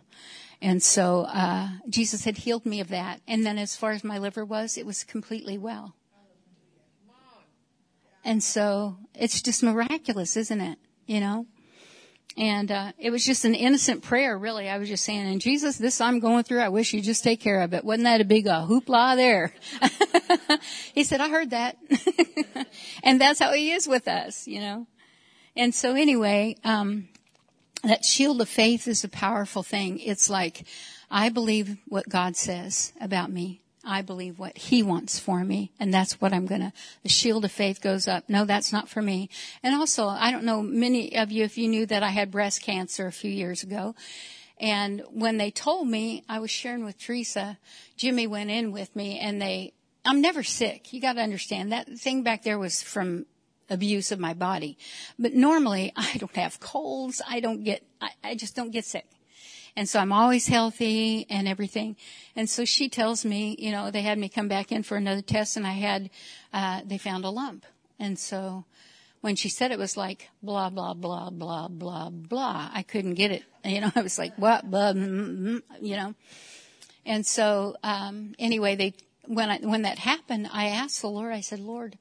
And 0.62 0.80
so, 0.80 1.22
uh, 1.22 1.70
Jesus 1.88 2.24
had 2.24 2.36
healed 2.38 2.64
me 2.64 2.78
of 2.78 2.86
that. 2.86 3.20
And 3.26 3.44
then 3.44 3.58
as 3.58 3.74
far 3.74 3.90
as 3.90 4.04
my 4.04 4.16
liver 4.16 4.44
was, 4.44 4.78
it 4.78 4.86
was 4.86 5.02
completely 5.02 5.58
well. 5.58 5.96
And 8.24 8.44
so 8.44 8.98
it's 9.12 9.42
just 9.42 9.60
miraculous, 9.64 10.36
isn't 10.36 10.60
it? 10.60 10.78
You 11.04 11.18
know? 11.18 11.46
And 12.36 12.72
uh, 12.72 12.92
it 12.98 13.10
was 13.10 13.24
just 13.24 13.44
an 13.44 13.54
innocent 13.54 14.02
prayer, 14.02 14.36
really. 14.36 14.68
I 14.68 14.78
was 14.78 14.88
just 14.88 15.04
saying, 15.04 15.26
and 15.26 15.40
Jesus, 15.40 15.78
this 15.78 16.00
I'm 16.00 16.18
going 16.18 16.42
through, 16.42 16.60
I 16.60 16.68
wish 16.68 16.92
you'd 16.92 17.04
just 17.04 17.22
take 17.22 17.40
care 17.40 17.60
of 17.60 17.74
it. 17.74 17.84
Wasn't 17.84 18.04
that 18.04 18.20
a 18.20 18.24
big 18.24 18.48
uh, 18.48 18.66
hoopla 18.66 19.14
there? 19.14 19.54
he 20.94 21.04
said, 21.04 21.20
I 21.20 21.28
heard 21.28 21.50
that. 21.50 21.76
and 23.04 23.20
that's 23.20 23.38
how 23.38 23.52
he 23.52 23.70
is 23.70 23.86
with 23.86 24.08
us, 24.08 24.48
you 24.48 24.60
know. 24.60 24.86
And 25.54 25.72
so 25.72 25.94
anyway, 25.94 26.56
um, 26.64 27.08
that 27.84 28.04
shield 28.04 28.40
of 28.40 28.48
faith 28.48 28.88
is 28.88 29.04
a 29.04 29.08
powerful 29.08 29.62
thing. 29.62 30.00
It's 30.00 30.28
like, 30.28 30.66
I 31.10 31.28
believe 31.28 31.76
what 31.86 32.08
God 32.08 32.34
says 32.36 32.92
about 33.00 33.30
me. 33.30 33.60
I 33.86 34.02
believe 34.02 34.38
what 34.38 34.56
he 34.56 34.82
wants 34.82 35.18
for 35.18 35.44
me. 35.44 35.72
And 35.78 35.92
that's 35.92 36.20
what 36.20 36.32
I'm 36.32 36.46
gonna, 36.46 36.72
the 37.02 37.08
shield 37.08 37.44
of 37.44 37.52
faith 37.52 37.80
goes 37.80 38.08
up. 38.08 38.28
No, 38.28 38.44
that's 38.44 38.72
not 38.72 38.88
for 38.88 39.02
me. 39.02 39.28
And 39.62 39.74
also, 39.74 40.06
I 40.06 40.30
don't 40.30 40.44
know 40.44 40.62
many 40.62 41.16
of 41.16 41.30
you 41.30 41.44
if 41.44 41.58
you 41.58 41.68
knew 41.68 41.86
that 41.86 42.02
I 42.02 42.10
had 42.10 42.30
breast 42.30 42.62
cancer 42.62 43.06
a 43.06 43.12
few 43.12 43.30
years 43.30 43.62
ago. 43.62 43.94
And 44.58 45.02
when 45.10 45.36
they 45.36 45.50
told 45.50 45.88
me, 45.88 46.24
I 46.28 46.38
was 46.38 46.50
sharing 46.50 46.84
with 46.84 46.98
Teresa, 46.98 47.58
Jimmy 47.96 48.26
went 48.26 48.50
in 48.50 48.72
with 48.72 48.94
me 48.94 49.18
and 49.18 49.40
they, 49.40 49.72
I'm 50.04 50.20
never 50.20 50.42
sick. 50.42 50.92
You 50.92 51.00
gotta 51.00 51.20
understand 51.20 51.72
that 51.72 51.88
thing 51.98 52.22
back 52.22 52.42
there 52.42 52.58
was 52.58 52.82
from 52.82 53.26
abuse 53.70 54.12
of 54.12 54.18
my 54.18 54.34
body. 54.34 54.78
But 55.18 55.34
normally 55.34 55.92
I 55.96 56.16
don't 56.18 56.36
have 56.36 56.60
colds. 56.60 57.20
I 57.28 57.40
don't 57.40 57.64
get, 57.64 57.82
I, 58.00 58.10
I 58.22 58.34
just 58.34 58.54
don't 58.54 58.70
get 58.70 58.84
sick. 58.84 59.06
And 59.76 59.88
so 59.88 59.98
I'm 59.98 60.12
always 60.12 60.46
healthy 60.46 61.26
and 61.28 61.48
everything. 61.48 61.96
And 62.36 62.48
so 62.48 62.64
she 62.64 62.88
tells 62.88 63.24
me, 63.24 63.56
you 63.58 63.72
know, 63.72 63.90
they 63.90 64.02
had 64.02 64.18
me 64.18 64.28
come 64.28 64.46
back 64.46 64.70
in 64.70 64.84
for 64.84 64.96
another 64.96 65.22
test 65.22 65.56
and 65.56 65.66
I 65.66 65.72
had, 65.72 66.10
uh, 66.52 66.82
they 66.84 66.98
found 66.98 67.24
a 67.24 67.30
lump. 67.30 67.66
And 67.98 68.18
so 68.18 68.64
when 69.20 69.34
she 69.34 69.48
said 69.48 69.72
it 69.72 69.78
was 69.78 69.96
like 69.96 70.28
blah, 70.42 70.70
blah, 70.70 70.94
blah, 70.94 71.30
blah, 71.30 71.68
blah, 71.68 72.10
blah, 72.10 72.70
I 72.72 72.82
couldn't 72.82 73.14
get 73.14 73.30
it. 73.30 73.42
You 73.64 73.80
know, 73.80 73.90
I 73.96 74.02
was 74.02 74.18
like, 74.18 74.34
what, 74.36 74.70
blah, 74.70 74.92
mm, 74.92 75.38
mm, 75.38 75.62
you 75.80 75.96
know. 75.96 76.14
And 77.06 77.26
so, 77.26 77.76
um, 77.82 78.34
anyway, 78.38 78.76
they, 78.76 78.92
when 79.26 79.48
I, 79.48 79.58
when 79.60 79.82
that 79.82 79.98
happened, 79.98 80.50
I 80.52 80.66
asked 80.66 81.00
the 81.00 81.08
Lord, 81.08 81.32
I 81.32 81.40
said, 81.40 81.60
Lord, 81.60 81.96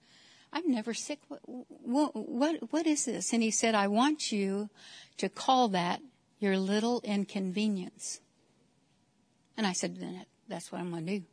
I'm 0.52 0.70
never 0.70 0.94
sick. 0.94 1.20
What, 1.46 2.14
what, 2.14 2.72
what 2.74 2.86
is 2.86 3.06
this? 3.06 3.32
And 3.32 3.42
he 3.42 3.50
said, 3.50 3.76
I 3.76 3.88
want 3.88 4.34
you 4.34 4.70
to 5.20 5.30
call 5.30 5.70
that 5.70 6.02
your 6.44 6.58
little 6.58 7.00
inconvenience. 7.06 8.20
And 9.56 9.66
I 9.66 9.72
said, 9.72 9.96
then 9.98 10.26
that's 10.50 10.72
what 10.72 10.82
I'm 10.82 10.92
going 10.92 11.06
to 11.06 11.20
do. 11.20 11.26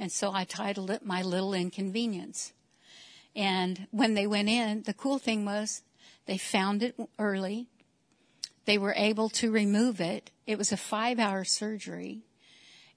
And 0.00 0.10
so 0.10 0.32
I 0.32 0.42
titled 0.42 0.90
it 0.90 1.06
My 1.06 1.22
Little 1.22 1.54
Inconvenience. 1.54 2.52
And 3.36 3.86
when 3.92 4.14
they 4.14 4.26
went 4.26 4.48
in, 4.48 4.82
the 4.82 4.94
cool 4.94 5.18
thing 5.18 5.44
was 5.44 5.82
they 6.26 6.38
found 6.38 6.82
it 6.82 6.96
early. 7.20 7.68
They 8.64 8.78
were 8.78 8.94
able 8.96 9.28
to 9.30 9.52
remove 9.52 10.00
it. 10.00 10.32
It 10.44 10.58
was 10.58 10.72
a 10.72 10.76
five 10.76 11.20
hour 11.20 11.44
surgery. 11.44 12.22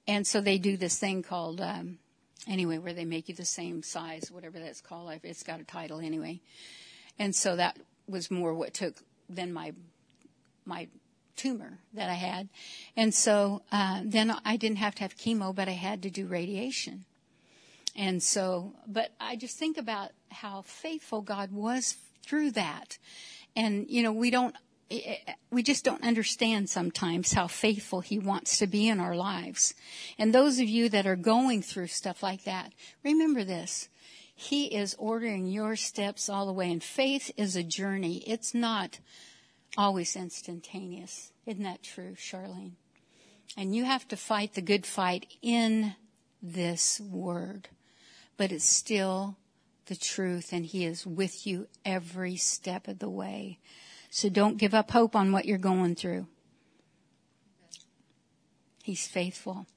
And 0.08 0.26
so 0.26 0.42
they 0.42 0.58
do 0.58 0.78
this 0.78 0.98
thing 0.98 1.22
called, 1.22 1.62
um, 1.62 2.00
anyway, 2.48 2.80
where 2.80 2.94
they 2.94 3.06
make 3.06 3.30
you 3.30 3.36
the 3.36 3.46
same 3.46 3.84
size, 3.84 4.32
whatever 4.32 4.60
that's 4.60 4.82
called. 4.82 5.12
It's 5.22 5.44
got 5.44 5.60
a 5.60 5.64
title 5.64 6.00
anyway. 6.00 6.42
And 7.20 7.36
so 7.36 7.56
that 7.56 7.78
was 8.08 8.32
more 8.32 8.56
what 8.56 8.74
took 8.74 8.96
than 9.30 9.54
my, 9.54 9.74
my 10.66 10.88
tumor 11.36 11.80
that 11.94 12.10
I 12.10 12.16
had. 12.16 12.50
And 12.96 13.14
so 13.14 13.62
uh, 13.72 14.02
then 14.04 14.36
I 14.46 14.58
didn't 14.58 14.78
have 14.78 14.96
to 14.96 15.02
have 15.04 15.18
chemo, 15.18 15.54
but 15.54 15.68
I 15.68 15.74
had 15.74 16.02
to 16.04 16.10
do 16.10 16.28
radiation. 16.28 17.06
And 17.96 18.24
so, 18.24 18.74
but 18.88 19.12
I 19.20 19.36
just 19.36 19.58
think 19.58 19.78
about 19.78 20.12
how 20.30 20.62
faithful 20.62 21.22
God 21.22 21.52
was 21.52 21.98
through 22.24 22.52
that. 22.52 22.98
And, 23.56 23.90
you 23.90 24.02
know, 24.02 24.14
we 24.14 24.32
don't, 24.32 24.56
eh, 24.90 25.18
eh, 25.28 25.34
we 25.50 25.62
just 25.62 25.84
don't 25.84 26.04
understand 26.04 26.70
sometimes 26.70 27.34
how 27.34 27.48
faithful 27.48 28.00
He 28.00 28.18
wants 28.18 28.58
to 28.58 28.68
be 28.68 28.88
in 28.88 29.00
our 29.00 29.16
lives. 29.16 29.74
And 30.18 30.34
those 30.34 30.60
of 30.60 30.70
you 30.70 30.88
that 30.90 31.06
are 31.06 31.18
going 31.18 31.62
through 31.62 31.88
stuff 31.88 32.24
like 32.24 32.46
that, 32.46 32.72
remember 33.04 33.44
this. 33.44 33.90
He 34.34 34.66
is 34.68 34.96
ordering 34.98 35.46
your 35.46 35.76
steps 35.76 36.30
all 36.30 36.46
the 36.46 36.54
way. 36.54 36.72
And 36.72 36.82
faith 36.82 37.30
is 37.38 37.56
a 37.56 37.64
journey. 37.64 38.24
It's 38.26 38.54
not 38.54 39.00
always 39.78 40.16
instantaneous. 40.16 41.32
Isn't 41.46 41.64
that 41.64 41.84
true, 41.84 42.16
Charlene? 42.16 42.74
And 43.58 43.76
you 43.76 43.86
have 43.86 44.08
to 44.10 44.18
fight 44.18 44.54
the 44.54 44.62
good 44.62 44.86
fight 44.86 45.28
in 45.42 45.96
this 46.42 47.00
word, 47.02 47.70
but 48.38 48.52
it's 48.52 48.66
still 48.66 49.38
the 49.88 49.96
truth 49.96 50.54
and 50.54 50.66
he 50.66 50.86
is 50.86 51.06
with 51.06 51.46
you 51.46 51.68
every 51.84 52.38
step 52.38 52.88
of 52.88 53.00
the 53.00 53.10
way. 53.10 53.60
So 54.10 54.30
don't 54.30 54.58
give 54.58 54.74
up 54.74 54.92
hope 54.92 55.16
on 55.16 55.32
what 55.32 55.46
you're 55.46 55.58
going 55.58 55.96
through. 55.96 56.28
He's 58.84 59.08
faithful. 59.08 59.68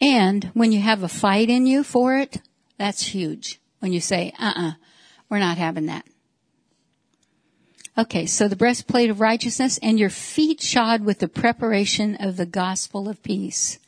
And 0.00 0.50
when 0.54 0.72
you 0.72 0.80
have 0.80 1.02
a 1.02 1.08
fight 1.08 1.50
in 1.50 1.66
you 1.66 1.82
for 1.82 2.16
it, 2.16 2.40
that's 2.78 3.08
huge. 3.08 3.60
When 3.80 3.92
you 3.92 4.00
say, 4.00 4.32
uh-uh, 4.38 4.72
we're 5.28 5.40
not 5.40 5.58
having 5.58 5.86
that. 5.86 6.06
Okay, 7.98 8.26
so 8.26 8.46
the 8.46 8.54
breastplate 8.54 9.10
of 9.10 9.20
righteousness 9.20 9.76
and 9.82 9.98
your 9.98 10.08
feet 10.08 10.62
shod 10.62 11.04
with 11.04 11.18
the 11.18 11.26
preparation 11.26 12.14
of 12.14 12.36
the 12.36 12.46
gospel 12.46 13.08
of 13.08 13.20
peace. 13.24 13.80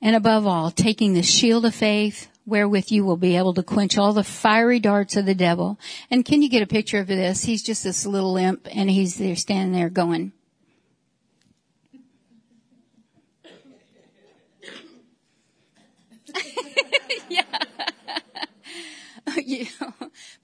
And 0.00 0.14
above 0.14 0.46
all, 0.46 0.70
taking 0.70 1.14
the 1.14 1.22
shield 1.24 1.66
of 1.66 1.74
faith 1.74 2.28
wherewith 2.46 2.92
you 2.92 3.04
will 3.04 3.16
be 3.16 3.36
able 3.36 3.54
to 3.54 3.64
quench 3.64 3.98
all 3.98 4.12
the 4.12 4.22
fiery 4.22 4.78
darts 4.78 5.16
of 5.16 5.26
the 5.26 5.34
devil. 5.34 5.80
And 6.12 6.24
can 6.24 6.42
you 6.42 6.48
get 6.48 6.62
a 6.62 6.66
picture 6.66 7.00
of 7.00 7.08
this? 7.08 7.42
He's 7.42 7.64
just 7.64 7.82
this 7.82 8.06
little 8.06 8.36
imp 8.36 8.68
and 8.70 8.88
he's 8.88 9.16
there 9.16 9.34
standing 9.34 9.72
there 9.72 9.90
going, 9.90 10.30
you 19.44 19.66
know, 19.80 19.92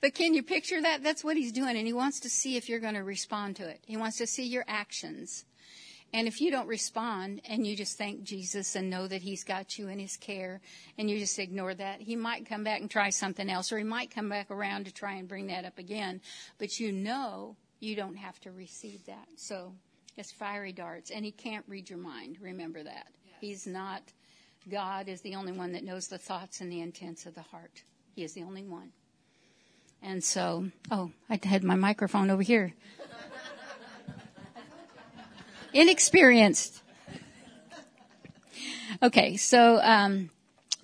but 0.00 0.14
can 0.14 0.34
you 0.34 0.42
picture 0.42 0.80
that? 0.80 1.02
That's 1.02 1.22
what 1.22 1.36
he's 1.36 1.52
doing. 1.52 1.76
And 1.76 1.86
he 1.86 1.92
wants 1.92 2.20
to 2.20 2.30
see 2.30 2.56
if 2.56 2.68
you're 2.68 2.80
going 2.80 2.94
to 2.94 3.04
respond 3.04 3.56
to 3.56 3.68
it. 3.68 3.80
He 3.86 3.96
wants 3.96 4.18
to 4.18 4.26
see 4.26 4.46
your 4.46 4.64
actions. 4.66 5.44
And 6.12 6.26
if 6.26 6.40
you 6.40 6.50
don't 6.50 6.66
respond 6.66 7.40
and 7.44 7.64
you 7.66 7.76
just 7.76 7.96
thank 7.96 8.24
Jesus 8.24 8.74
and 8.74 8.90
know 8.90 9.06
that 9.06 9.22
he's 9.22 9.44
got 9.44 9.78
you 9.78 9.88
in 9.88 9.98
his 10.00 10.16
care 10.16 10.60
and 10.98 11.08
you 11.08 11.18
just 11.18 11.38
ignore 11.38 11.74
that, 11.74 12.00
he 12.00 12.16
might 12.16 12.48
come 12.48 12.64
back 12.64 12.80
and 12.80 12.90
try 12.90 13.10
something 13.10 13.48
else 13.48 13.70
or 13.70 13.78
he 13.78 13.84
might 13.84 14.12
come 14.12 14.28
back 14.28 14.50
around 14.50 14.86
to 14.86 14.92
try 14.92 15.14
and 15.14 15.28
bring 15.28 15.46
that 15.48 15.64
up 15.64 15.78
again. 15.78 16.20
But 16.58 16.80
you 16.80 16.90
know 16.90 17.56
you 17.78 17.94
don't 17.94 18.16
have 18.16 18.40
to 18.40 18.50
receive 18.50 19.06
that. 19.06 19.28
So 19.36 19.72
it's 20.16 20.32
fiery 20.32 20.72
darts 20.72 21.10
and 21.12 21.24
he 21.24 21.30
can't 21.30 21.64
read 21.68 21.88
your 21.88 21.98
mind. 21.98 22.38
Remember 22.40 22.82
that. 22.82 23.06
Yes. 23.24 23.36
He's 23.40 23.66
not, 23.68 24.02
God 24.68 25.08
is 25.08 25.20
the 25.20 25.36
only 25.36 25.52
one 25.52 25.72
that 25.72 25.84
knows 25.84 26.08
the 26.08 26.18
thoughts 26.18 26.60
and 26.60 26.72
the 26.72 26.80
intents 26.80 27.24
of 27.24 27.36
the 27.36 27.42
heart. 27.42 27.84
He 28.20 28.24
is 28.24 28.34
the 28.34 28.42
only 28.42 28.64
one. 28.64 28.92
And 30.02 30.22
so, 30.22 30.66
oh, 30.90 31.10
I 31.30 31.40
had 31.42 31.64
my 31.64 31.74
microphone 31.74 32.28
over 32.28 32.42
here. 32.42 32.74
Inexperienced. 35.72 36.82
Okay, 39.02 39.38
so, 39.38 39.80
um, 39.82 40.28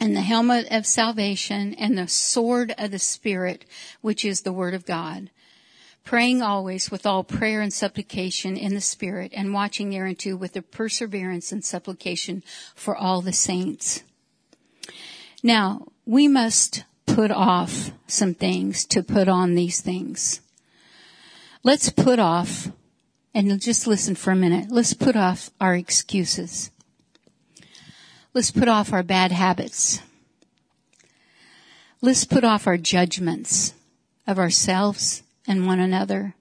and 0.01 0.17
the 0.17 0.23
helmet 0.23 0.69
of 0.71 0.87
salvation 0.87 1.75
and 1.75 1.99
the 1.99 2.09
sword 2.09 2.75
of 2.79 2.91
the 2.91 2.99
Spirit, 2.99 3.67
which 4.01 4.25
is 4.25 4.41
the 4.41 4.53
Word 4.55 4.73
of 4.73 4.87
God. 4.87 5.29
Praying 6.05 6.41
always 6.41 6.91
with 6.91 7.05
all 7.05 7.23
prayer 7.23 7.61
and 7.61 7.71
supplication 7.71 8.57
in 8.57 8.73
the 8.73 8.81
Spirit 8.81 9.31
and 9.37 9.53
watching 9.53 9.91
thereunto 9.91 10.37
with 10.37 10.55
the 10.55 10.63
perseverance 10.63 11.53
and 11.53 11.63
supplication 11.63 12.43
for 12.75 12.97
all 12.97 13.21
the 13.21 13.35
saints. 13.35 14.05
Now, 15.43 15.89
we 16.07 16.29
must 16.29 16.85
put 17.17 17.31
off 17.31 17.93
some 18.07 18.35
things 18.35 18.85
to 18.85 19.03
put 19.03 19.27
on 19.27 19.55
these 19.55 19.81
things. 19.81 20.43
Let's 21.63 21.89
put 21.89 22.19
off, 22.19 22.69
and 23.33 23.59
just 23.59 23.87
listen 23.87 24.15
for 24.15 24.33
a 24.33 24.37
minute, 24.37 24.67
let's 24.71 24.93
put 24.93 25.17
off 25.17 25.49
our 25.59 25.75
excuses. 25.75 26.71
Let's 28.35 28.51
put 28.51 28.69
off 28.69 28.93
our 28.93 29.03
bad 29.03 29.33
habits. 29.33 30.03
Let's 32.03 32.27
put 32.27 32.45
off 32.45 32.67
our 32.67 32.77
judgments 32.77 33.73
of 34.27 34.39
ourselves 34.39 35.23
and 35.47 35.67
one 35.67 35.81
another. 35.81 36.35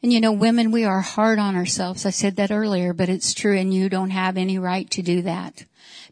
And 0.00 0.12
you 0.12 0.20
know, 0.20 0.30
women, 0.30 0.70
we 0.70 0.84
are 0.84 1.00
hard 1.00 1.40
on 1.40 1.56
ourselves. 1.56 2.06
I 2.06 2.10
said 2.10 2.36
that 2.36 2.52
earlier, 2.52 2.92
but 2.92 3.08
it's 3.08 3.34
true 3.34 3.58
and 3.58 3.74
you 3.74 3.88
don't 3.88 4.10
have 4.10 4.36
any 4.36 4.60
right 4.60 4.88
to 4.90 5.02
do 5.02 5.22
that 5.22 5.64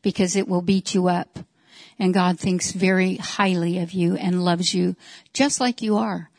because 0.02 0.35
it 0.35 0.48
will 0.48 0.61
beat 0.61 0.92
you 0.92 1.06
up 1.06 1.38
and 2.00 2.12
God 2.12 2.40
thinks 2.40 2.72
very 2.72 3.16
highly 3.16 3.78
of 3.78 3.92
you 3.92 4.16
and 4.16 4.44
loves 4.44 4.74
you 4.74 4.96
just 5.32 5.60
like 5.60 5.82
you 5.82 5.98
are. 5.98 6.30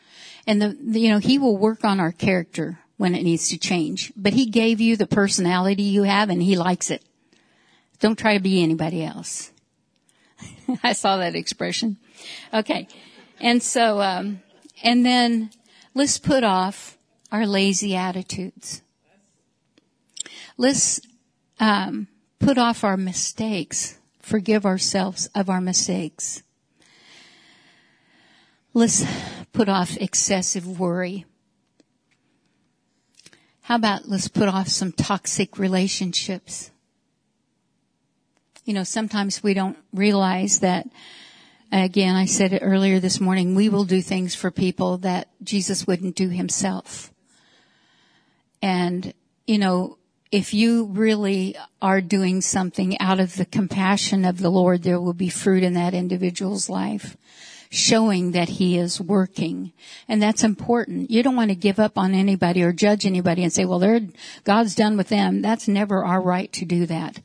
And 0.46 0.60
the, 0.60 0.76
the, 0.78 1.00
you 1.00 1.08
know, 1.08 1.18
He 1.18 1.38
will 1.38 1.56
work 1.56 1.84
on 1.84 2.00
our 2.00 2.12
character 2.12 2.80
when 3.02 3.16
it 3.16 3.24
needs 3.24 3.48
to 3.48 3.58
change. 3.58 4.12
But 4.16 4.32
he 4.32 4.46
gave 4.46 4.80
you 4.80 4.96
the 4.96 5.08
personality 5.08 5.82
you 5.82 6.04
have 6.04 6.30
and 6.30 6.40
he 6.40 6.54
likes 6.54 6.88
it. 6.88 7.02
Don't 7.98 8.16
try 8.16 8.36
to 8.36 8.40
be 8.40 8.62
anybody 8.62 9.02
else. 9.02 9.50
I 10.84 10.92
saw 10.92 11.16
that 11.16 11.34
expression. 11.34 11.96
Okay. 12.54 12.86
And 13.40 13.60
so, 13.60 14.00
um, 14.00 14.40
and 14.84 15.04
then 15.04 15.50
let's 15.94 16.18
put 16.18 16.44
off 16.44 16.96
our 17.32 17.44
lazy 17.44 17.96
attitudes. 17.96 18.82
Let's, 20.56 21.00
um, 21.58 22.06
put 22.38 22.56
off 22.56 22.84
our 22.84 22.96
mistakes. 22.96 23.98
Forgive 24.22 24.64
ourselves 24.64 25.28
of 25.34 25.50
our 25.50 25.60
mistakes. 25.60 26.42
Let's 28.72 29.04
put 29.52 29.68
off 29.68 29.96
excessive 29.98 30.80
worry. 30.80 31.26
How 33.62 33.76
about 33.76 34.08
let's 34.08 34.28
put 34.28 34.48
off 34.48 34.68
some 34.68 34.92
toxic 34.92 35.58
relationships? 35.58 36.70
You 38.64 38.74
know, 38.74 38.84
sometimes 38.84 39.42
we 39.42 39.54
don't 39.54 39.76
realize 39.92 40.60
that, 40.60 40.88
again, 41.72 42.14
I 42.14 42.26
said 42.26 42.52
it 42.52 42.62
earlier 42.62 43.00
this 43.00 43.20
morning, 43.20 43.54
we 43.54 43.68
will 43.68 43.84
do 43.84 44.00
things 44.00 44.34
for 44.34 44.50
people 44.50 44.98
that 44.98 45.28
Jesus 45.42 45.86
wouldn't 45.86 46.14
do 46.14 46.28
himself. 46.28 47.12
And, 48.62 49.12
you 49.46 49.58
know, 49.58 49.98
if 50.32 50.54
you 50.54 50.86
really 50.86 51.54
are 51.82 52.00
doing 52.00 52.40
something 52.40 52.98
out 52.98 53.20
of 53.20 53.36
the 53.36 53.44
compassion 53.44 54.24
of 54.24 54.38
the 54.38 54.50
Lord, 54.50 54.82
there 54.82 55.00
will 55.00 55.12
be 55.12 55.28
fruit 55.28 55.62
in 55.62 55.74
that 55.74 55.92
individual's 55.92 56.70
life 56.70 57.16
showing 57.68 58.32
that 58.32 58.50
he 58.50 58.76
is 58.76 59.00
working. 59.00 59.72
And 60.06 60.22
that's 60.22 60.44
important. 60.44 61.10
You 61.10 61.22
don't 61.22 61.36
want 61.36 61.50
to 61.50 61.54
give 61.54 61.78
up 61.78 61.96
on 61.96 62.12
anybody 62.12 62.62
or 62.62 62.70
judge 62.70 63.06
anybody 63.06 63.42
and 63.42 63.52
say, 63.52 63.64
well, 63.64 63.78
they're, 63.78 64.02
God's 64.44 64.74
done 64.74 64.98
with 64.98 65.08
them. 65.08 65.40
That's 65.40 65.68
never 65.68 66.04
our 66.04 66.20
right 66.20 66.52
to 66.52 66.66
do 66.66 66.84
that. 66.86 67.20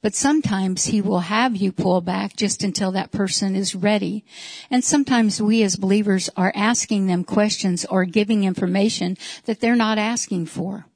But 0.00 0.16
sometimes 0.16 0.86
he 0.86 1.00
will 1.00 1.20
have 1.20 1.54
you 1.54 1.70
pull 1.70 2.00
back 2.00 2.34
just 2.34 2.64
until 2.64 2.90
that 2.92 3.12
person 3.12 3.54
is 3.54 3.76
ready. 3.76 4.24
And 4.72 4.82
sometimes 4.82 5.40
we 5.40 5.62
as 5.62 5.76
believers 5.76 6.28
are 6.36 6.52
asking 6.56 7.06
them 7.06 7.22
questions 7.22 7.84
or 7.84 8.04
giving 8.04 8.42
information 8.42 9.16
that 9.44 9.60
they're 9.60 9.76
not 9.76 9.98
asking 9.98 10.46
for. 10.46 10.86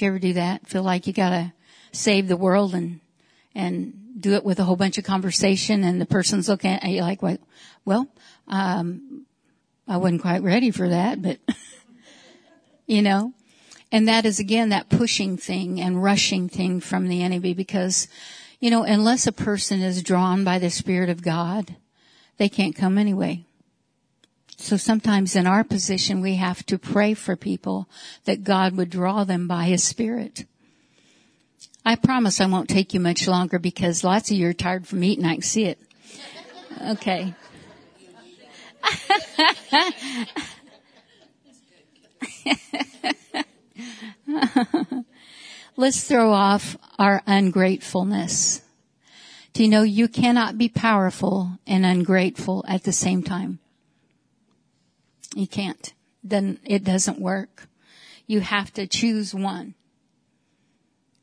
You 0.00 0.08
ever 0.08 0.18
do 0.18 0.34
that? 0.34 0.66
Feel 0.66 0.82
like 0.82 1.06
you 1.06 1.12
gotta 1.12 1.52
save 1.92 2.28
the 2.28 2.36
world 2.36 2.74
and, 2.74 3.00
and 3.54 3.94
do 4.18 4.34
it 4.34 4.44
with 4.44 4.58
a 4.58 4.64
whole 4.64 4.76
bunch 4.76 4.98
of 4.98 5.04
conversation 5.04 5.84
and 5.84 6.00
the 6.00 6.06
person's 6.06 6.48
looking 6.48 6.70
at 6.70 6.84
you 6.84 7.02
like, 7.02 7.22
what, 7.22 7.40
well, 7.84 8.08
um, 8.48 9.26
I 9.86 9.96
wasn't 9.96 10.22
quite 10.22 10.42
ready 10.42 10.70
for 10.70 10.88
that, 10.88 11.22
but 11.22 11.38
you 12.86 13.02
know, 13.02 13.32
and 13.90 14.06
that 14.08 14.26
is 14.26 14.38
again 14.38 14.68
that 14.68 14.88
pushing 14.88 15.36
thing 15.36 15.80
and 15.80 16.02
rushing 16.02 16.48
thing 16.48 16.80
from 16.80 17.08
the 17.08 17.22
enemy 17.22 17.54
because, 17.54 18.08
you 18.60 18.70
know, 18.70 18.82
unless 18.82 19.26
a 19.26 19.32
person 19.32 19.80
is 19.80 20.02
drawn 20.02 20.44
by 20.44 20.58
the 20.58 20.70
Spirit 20.70 21.08
of 21.08 21.22
God, 21.22 21.76
they 22.36 22.48
can't 22.48 22.76
come 22.76 22.98
anyway. 22.98 23.44
So 24.60 24.76
sometimes 24.76 25.34
in 25.36 25.46
our 25.46 25.62
position, 25.62 26.20
we 26.20 26.34
have 26.34 26.66
to 26.66 26.78
pray 26.78 27.14
for 27.14 27.36
people 27.36 27.88
that 28.24 28.42
God 28.42 28.76
would 28.76 28.90
draw 28.90 29.24
them 29.24 29.46
by 29.46 29.64
His 29.64 29.84
Spirit. 29.84 30.44
I 31.86 31.94
promise 31.94 32.40
I 32.40 32.46
won't 32.46 32.68
take 32.68 32.92
you 32.92 32.98
much 33.00 33.28
longer 33.28 33.60
because 33.60 34.04
lots 34.04 34.30
of 34.30 34.36
you 34.36 34.48
are 34.48 34.52
tired 34.52 34.86
from 34.86 35.02
eating. 35.04 35.24
I 35.24 35.34
can 35.34 35.42
see 35.42 35.64
it. 35.64 35.78
Okay. 36.88 37.34
Let's 45.76 46.02
throw 46.02 46.32
off 46.32 46.76
our 46.98 47.22
ungratefulness. 47.26 48.62
Do 49.52 49.62
you 49.62 49.68
know 49.70 49.82
you 49.82 50.08
cannot 50.08 50.58
be 50.58 50.68
powerful 50.68 51.52
and 51.66 51.86
ungrateful 51.86 52.64
at 52.68 52.82
the 52.82 52.92
same 52.92 53.22
time? 53.22 53.60
You 55.38 55.46
can't. 55.46 55.94
Then 56.24 56.58
it 56.64 56.82
doesn't 56.82 57.20
work. 57.20 57.68
You 58.26 58.40
have 58.40 58.72
to 58.72 58.88
choose 58.88 59.32
one. 59.32 59.74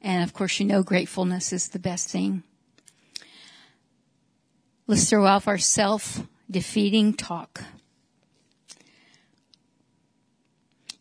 And 0.02 0.24
of 0.24 0.34
course, 0.34 0.58
you 0.58 0.66
know 0.66 0.84
gratefulness 0.84 1.52
is 1.52 1.68
the 1.68 1.80
best 1.80 2.08
thing. 2.08 2.44
Let's 4.88 5.10
throw 5.10 5.26
off 5.26 5.50
our 5.50 5.58
self-defeating 5.58 7.16
talk. 7.16 7.66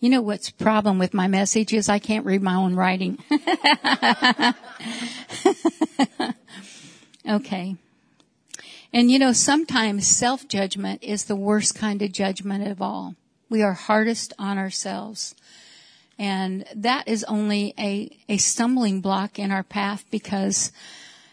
You 0.00 0.10
know 0.10 0.20
what's 0.20 0.50
problem 0.50 0.98
with 0.98 1.14
my 1.14 1.28
message 1.28 1.72
is 1.72 1.88
I 1.88 2.00
can't 2.00 2.26
read 2.26 2.42
my 2.42 2.56
own 2.56 2.74
writing. 2.74 3.18
okay. 7.30 7.76
And 8.94 9.10
you 9.10 9.18
know, 9.18 9.32
sometimes 9.32 10.06
self-judgment 10.06 11.02
is 11.02 11.24
the 11.24 11.34
worst 11.34 11.74
kind 11.74 12.00
of 12.00 12.12
judgment 12.12 12.68
of 12.68 12.80
all. 12.80 13.16
We 13.50 13.60
are 13.60 13.72
hardest 13.72 14.32
on 14.38 14.56
ourselves. 14.56 15.34
And 16.16 16.64
that 16.76 17.08
is 17.08 17.24
only 17.24 17.74
a, 17.76 18.16
a 18.28 18.36
stumbling 18.36 19.00
block 19.00 19.36
in 19.36 19.50
our 19.50 19.64
path 19.64 20.04
because, 20.12 20.70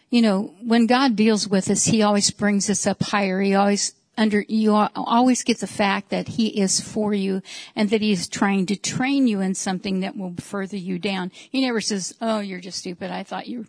you 0.09 0.23
know, 0.23 0.55
when 0.63 0.87
God 0.87 1.15
deals 1.15 1.47
with 1.47 1.69
us, 1.69 1.85
He 1.85 2.01
always 2.01 2.31
brings 2.31 2.67
us 2.67 2.87
up 2.87 3.03
higher. 3.03 3.39
He 3.41 3.53
always 3.53 3.93
under, 4.17 4.43
you 4.47 4.73
always 4.73 5.43
get 5.43 5.59
the 5.59 5.67
fact 5.67 6.09
that 6.09 6.29
He 6.29 6.59
is 6.59 6.81
for 6.81 7.13
you 7.13 7.43
and 7.75 7.91
that 7.91 8.01
He 8.01 8.11
is 8.11 8.27
trying 8.27 8.65
to 8.65 8.75
train 8.75 9.27
you 9.27 9.39
in 9.39 9.53
something 9.53 9.99
that 9.99 10.17
will 10.17 10.33
further 10.39 10.77
you 10.77 10.97
down. 10.97 11.31
He 11.31 11.61
never 11.61 11.79
says, 11.79 12.15
oh, 12.21 12.39
you're 12.39 12.59
just 12.59 12.79
stupid. 12.79 13.11
I 13.11 13.21
thought 13.21 13.45
you, 13.45 13.67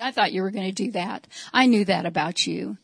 I 0.00 0.12
thought 0.12 0.32
you 0.32 0.40
were 0.40 0.50
going 0.50 0.64
to 0.66 0.72
do 0.72 0.92
that. 0.92 1.26
I 1.52 1.66
knew 1.66 1.84
that 1.84 2.06
about 2.06 2.46
you. 2.46 2.78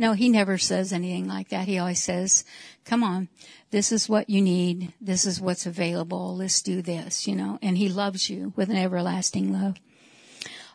No, 0.00 0.12
he 0.12 0.28
never 0.28 0.58
says 0.58 0.92
anything 0.92 1.26
like 1.26 1.48
that. 1.48 1.66
He 1.66 1.76
always 1.76 2.00
says, 2.00 2.44
come 2.84 3.02
on, 3.02 3.28
this 3.72 3.90
is 3.90 4.08
what 4.08 4.30
you 4.30 4.40
need. 4.40 4.92
This 5.00 5.26
is 5.26 5.40
what's 5.40 5.66
available. 5.66 6.36
Let's 6.36 6.62
do 6.62 6.80
this, 6.80 7.26
you 7.26 7.34
know, 7.34 7.58
and 7.60 7.76
he 7.76 7.88
loves 7.88 8.30
you 8.30 8.52
with 8.54 8.70
an 8.70 8.76
everlasting 8.76 9.52
love. 9.52 9.76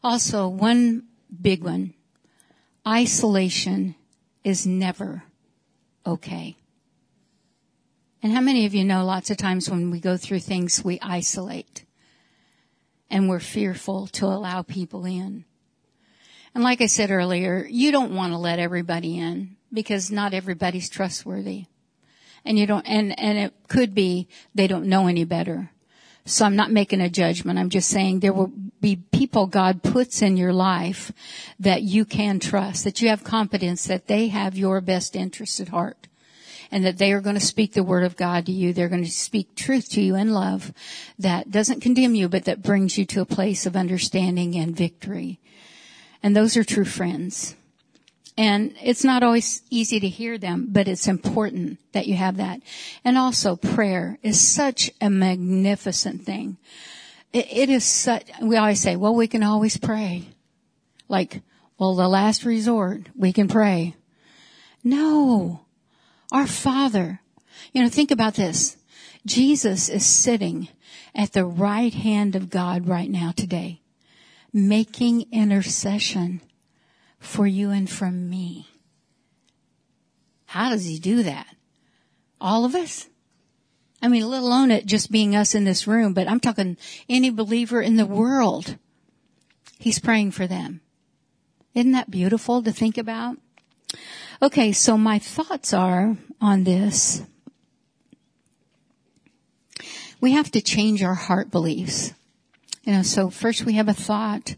Also, 0.04 0.50
one 0.50 1.04
big 1.42 1.64
one, 1.64 1.94
isolation 2.86 3.96
is 4.44 4.68
never 4.68 5.24
okay. 6.06 6.58
And 8.22 8.34
how 8.34 8.42
many 8.42 8.66
of 8.66 8.74
you 8.74 8.84
know 8.84 9.06
lots 9.06 9.30
of 9.30 9.38
times 9.38 9.70
when 9.70 9.90
we 9.90 10.02
go 10.02 10.18
through 10.18 10.42
things, 10.42 10.84
we 10.84 11.00
isolate 11.02 11.86
and 13.10 13.30
we're 13.30 13.40
fearful 13.40 14.08
to 14.08 14.26
allow 14.26 14.64
people 14.64 15.06
in. 15.06 15.46
And 16.56 16.64
like 16.64 16.82
I 16.82 16.86
said 16.86 17.10
earlier, 17.10 17.66
you 17.70 17.92
don't 17.92 18.16
want 18.16 18.34
to 18.34 18.38
let 18.38 18.60
everybody 18.60 19.18
in 19.18 19.56
because 19.72 20.12
not 20.12 20.34
everybody's 20.34 20.90
trustworthy. 20.90 21.66
And 22.46 22.60
you 22.60 22.68
don't, 22.68 22.86
and, 22.86 23.18
and 23.20 23.38
it 23.38 23.54
could 23.68 23.96
be 23.96 24.28
they 24.54 24.68
don't 24.68 24.86
know 24.86 25.08
any 25.08 25.24
better. 25.24 25.72
So 26.26 26.46
I'm 26.46 26.56
not 26.56 26.72
making 26.72 27.02
a 27.02 27.10
judgment. 27.10 27.60
I'm 27.60 27.70
just 27.70 27.90
saying 27.90 28.20
there 28.20 28.34
will 28.34 28.52
be 28.80 28.96
people 28.96 29.48
God 29.48 29.84
puts 29.84 30.22
in 30.22 30.38
your 30.38 30.54
life 30.54 31.12
that 31.60 31.82
you 31.82 32.06
can 32.06 32.40
trust, 32.40 32.84
that 32.86 33.02
you 33.02 33.10
have 33.10 33.24
confidence 33.24 33.86
that 33.86 34.08
they 34.08 34.28
have 34.30 34.58
your 34.58 34.80
best 34.80 35.16
interest 35.16 35.60
at 35.60 35.70
heart 35.70 36.08
and 36.72 36.86
that 36.86 36.98
they 36.98 37.12
are 37.12 37.22
going 37.22 37.36
to 37.36 37.46
speak 37.46 37.74
the 37.74 37.84
word 37.84 38.04
of 38.04 38.16
God 38.16 38.46
to 38.46 38.52
you. 38.52 38.74
They're 38.74 38.90
going 38.90 39.04
to 39.04 39.12
speak 39.12 39.56
truth 39.56 39.90
to 39.92 40.02
you 40.02 40.16
in 40.16 40.34
love 40.34 40.72
that 41.20 41.52
doesn't 41.52 41.82
condemn 41.82 42.16
you, 42.16 42.30
but 42.30 42.46
that 42.46 42.64
brings 42.64 42.98
you 42.98 43.06
to 43.08 43.22
a 43.22 43.26
place 43.26 43.66
of 43.66 43.76
understanding 43.76 44.56
and 44.56 44.76
victory. 44.76 45.40
And 46.24 46.36
those 46.36 46.56
are 46.56 46.64
true 46.64 46.86
friends. 46.86 47.56
And 48.38 48.74
it's 48.82 49.04
not 49.04 49.22
always 49.22 49.62
easy 49.70 50.00
to 50.00 50.08
hear 50.08 50.38
them, 50.38 50.68
but 50.72 50.88
it's 50.88 51.08
important 51.08 51.78
that 51.92 52.08
you 52.08 52.16
have 52.16 52.38
that. 52.38 52.62
And 53.06 53.18
also 53.18 53.56
prayer 53.56 54.18
is 54.24 54.42
such 54.42 54.90
a 55.00 55.10
magnificent 55.10 56.24
thing. 56.24 56.58
it, 57.32 57.48
it 57.52 57.70
is 57.70 57.84
such, 57.84 58.24
we 58.42 58.56
always 58.56 58.80
say, 58.80 58.96
well, 58.96 59.14
we 59.14 59.28
can 59.28 59.44
always 59.44 59.78
pray. 59.78 60.24
Like, 61.08 61.42
well, 61.78 61.96
the 61.96 62.08
last 62.08 62.46
resort, 62.46 63.02
we 63.16 63.34
can 63.34 63.48
pray. 63.48 63.96
No. 64.84 65.66
Our 66.32 66.48
Father. 66.48 67.20
You 67.72 67.84
know, 67.84 67.90
think 67.90 68.10
about 68.10 68.34
this. 68.34 68.78
Jesus 69.26 69.90
is 69.90 70.06
sitting 70.06 70.70
at 71.14 71.34
the 71.34 71.46
right 71.46 71.94
hand 71.94 72.36
of 72.36 72.50
God 72.50 72.88
right 72.88 73.10
now 73.10 73.32
today 73.36 73.83
making 74.54 75.26
intercession 75.32 76.42
for 77.20 77.48
you 77.48 77.72
and 77.72 77.90
from 77.90 78.30
me. 78.30 78.68
How 80.46 80.70
does 80.70 80.86
he 80.86 81.00
do 81.00 81.24
that? 81.24 81.48
All 82.40 82.64
of 82.64 82.76
us? 82.76 83.10
I 84.02 84.08
mean, 84.08 84.28
let 84.28 84.42
alone 84.42 84.70
it 84.70 84.86
just 84.86 85.12
being 85.12 85.36
us 85.36 85.56
in 85.56 85.64
this 85.64 85.88
room, 85.88 86.14
but 86.14 86.28
I'm 86.28 86.40
talking 86.40 86.78
any 87.10 87.30
believer 87.30 87.82
in 87.82 87.96
the 87.96 88.06
world. 88.06 88.78
He's 89.80 90.00
praying 90.00 90.32
for 90.32 90.46
them. 90.46 90.82
Isn't 91.74 91.94
that 91.94 92.12
beautiful 92.12 92.62
to 92.62 92.72
think 92.72 92.98
about? 92.98 93.38
Okay, 94.42 94.72
so 94.72 94.98
my 94.98 95.20
thoughts 95.20 95.74
are 95.74 96.18
on 96.40 96.66
this 96.66 97.24
we 100.24 100.32
have 100.32 100.50
to 100.50 100.62
change 100.62 101.04
our 101.04 101.16
heart 101.16 101.52
beliefs. 101.52 102.14
You 102.84 102.94
know, 102.94 103.02
so 103.02 103.30
first 103.30 103.66
we 103.66 103.74
have 103.74 103.88
a 103.88 103.94
thought 103.94 104.56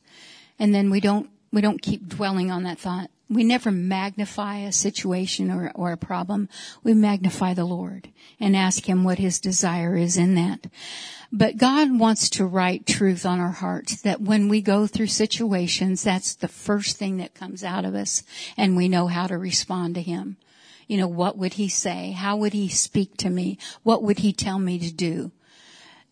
and 0.58 0.74
then 0.74 0.90
we 0.90 1.00
don't, 1.00 1.30
we 1.52 1.62
don't 1.62 1.82
keep 1.82 2.08
dwelling 2.08 2.52
on 2.52 2.64
that 2.64 2.80
thought. 2.80 3.10
We 3.30 3.44
never 3.44 3.72
magnify 3.72 4.60
a 4.60 4.72
situation 4.72 5.50
or, 5.50 5.72
or 5.74 5.92
a 5.92 5.98
problem. 5.98 6.48
We 6.84 6.94
magnify 6.94 7.56
the 7.56 7.66
Lord 7.66 8.10
and 8.40 8.56
ask 8.56 8.88
Him 8.88 9.04
what 9.04 9.18
His 9.18 9.40
desire 9.40 9.96
is 9.96 10.16
in 10.16 10.36
that. 10.36 10.68
But 11.32 11.58
God 11.58 11.98
wants 11.98 12.30
to 12.32 12.46
write 12.46 12.86
truth 12.86 13.26
on 13.26 13.40
our 13.40 13.52
hearts 13.52 14.02
that 14.02 14.22
when 14.22 14.48
we 14.48 14.62
go 14.62 14.86
through 14.86 15.08
situations, 15.08 16.04
that's 16.04 16.36
the 16.36 16.48
first 16.48 16.98
thing 16.98 17.18
that 17.18 17.34
comes 17.34 17.64
out 17.64 17.84
of 17.84 17.96
us 17.96 18.24
and 18.56 18.78
we 18.78 18.88
know 18.88 19.08
how 19.08 19.26
to 19.26 19.38
respond 19.38 19.96
to 19.96 20.02
Him. 20.02 20.38
You 20.88 20.98
know, 20.98 21.08
what 21.08 21.36
would 21.38 21.54
He 21.54 21.68
say? 21.68 22.12
How 22.12 22.38
would 22.38 22.54
He 22.54 22.70
speak 22.70 23.18
to 23.18 23.30
me? 23.30 23.58
What 23.82 24.04
would 24.04 24.20
He 24.20 24.34
tell 24.34 24.60
me 24.60 24.78
to 24.80 24.94
do? 24.94 25.32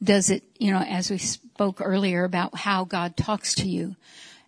Does 0.04 0.30
it, 0.30 0.44
you 0.58 0.72
know, 0.72 0.80
as 0.80 1.10
we 1.10 1.18
spoke 1.18 1.80
earlier 1.82 2.24
about 2.24 2.58
how 2.58 2.84
God 2.84 3.16
talks 3.16 3.56
to 3.56 3.70
you, 3.70 3.96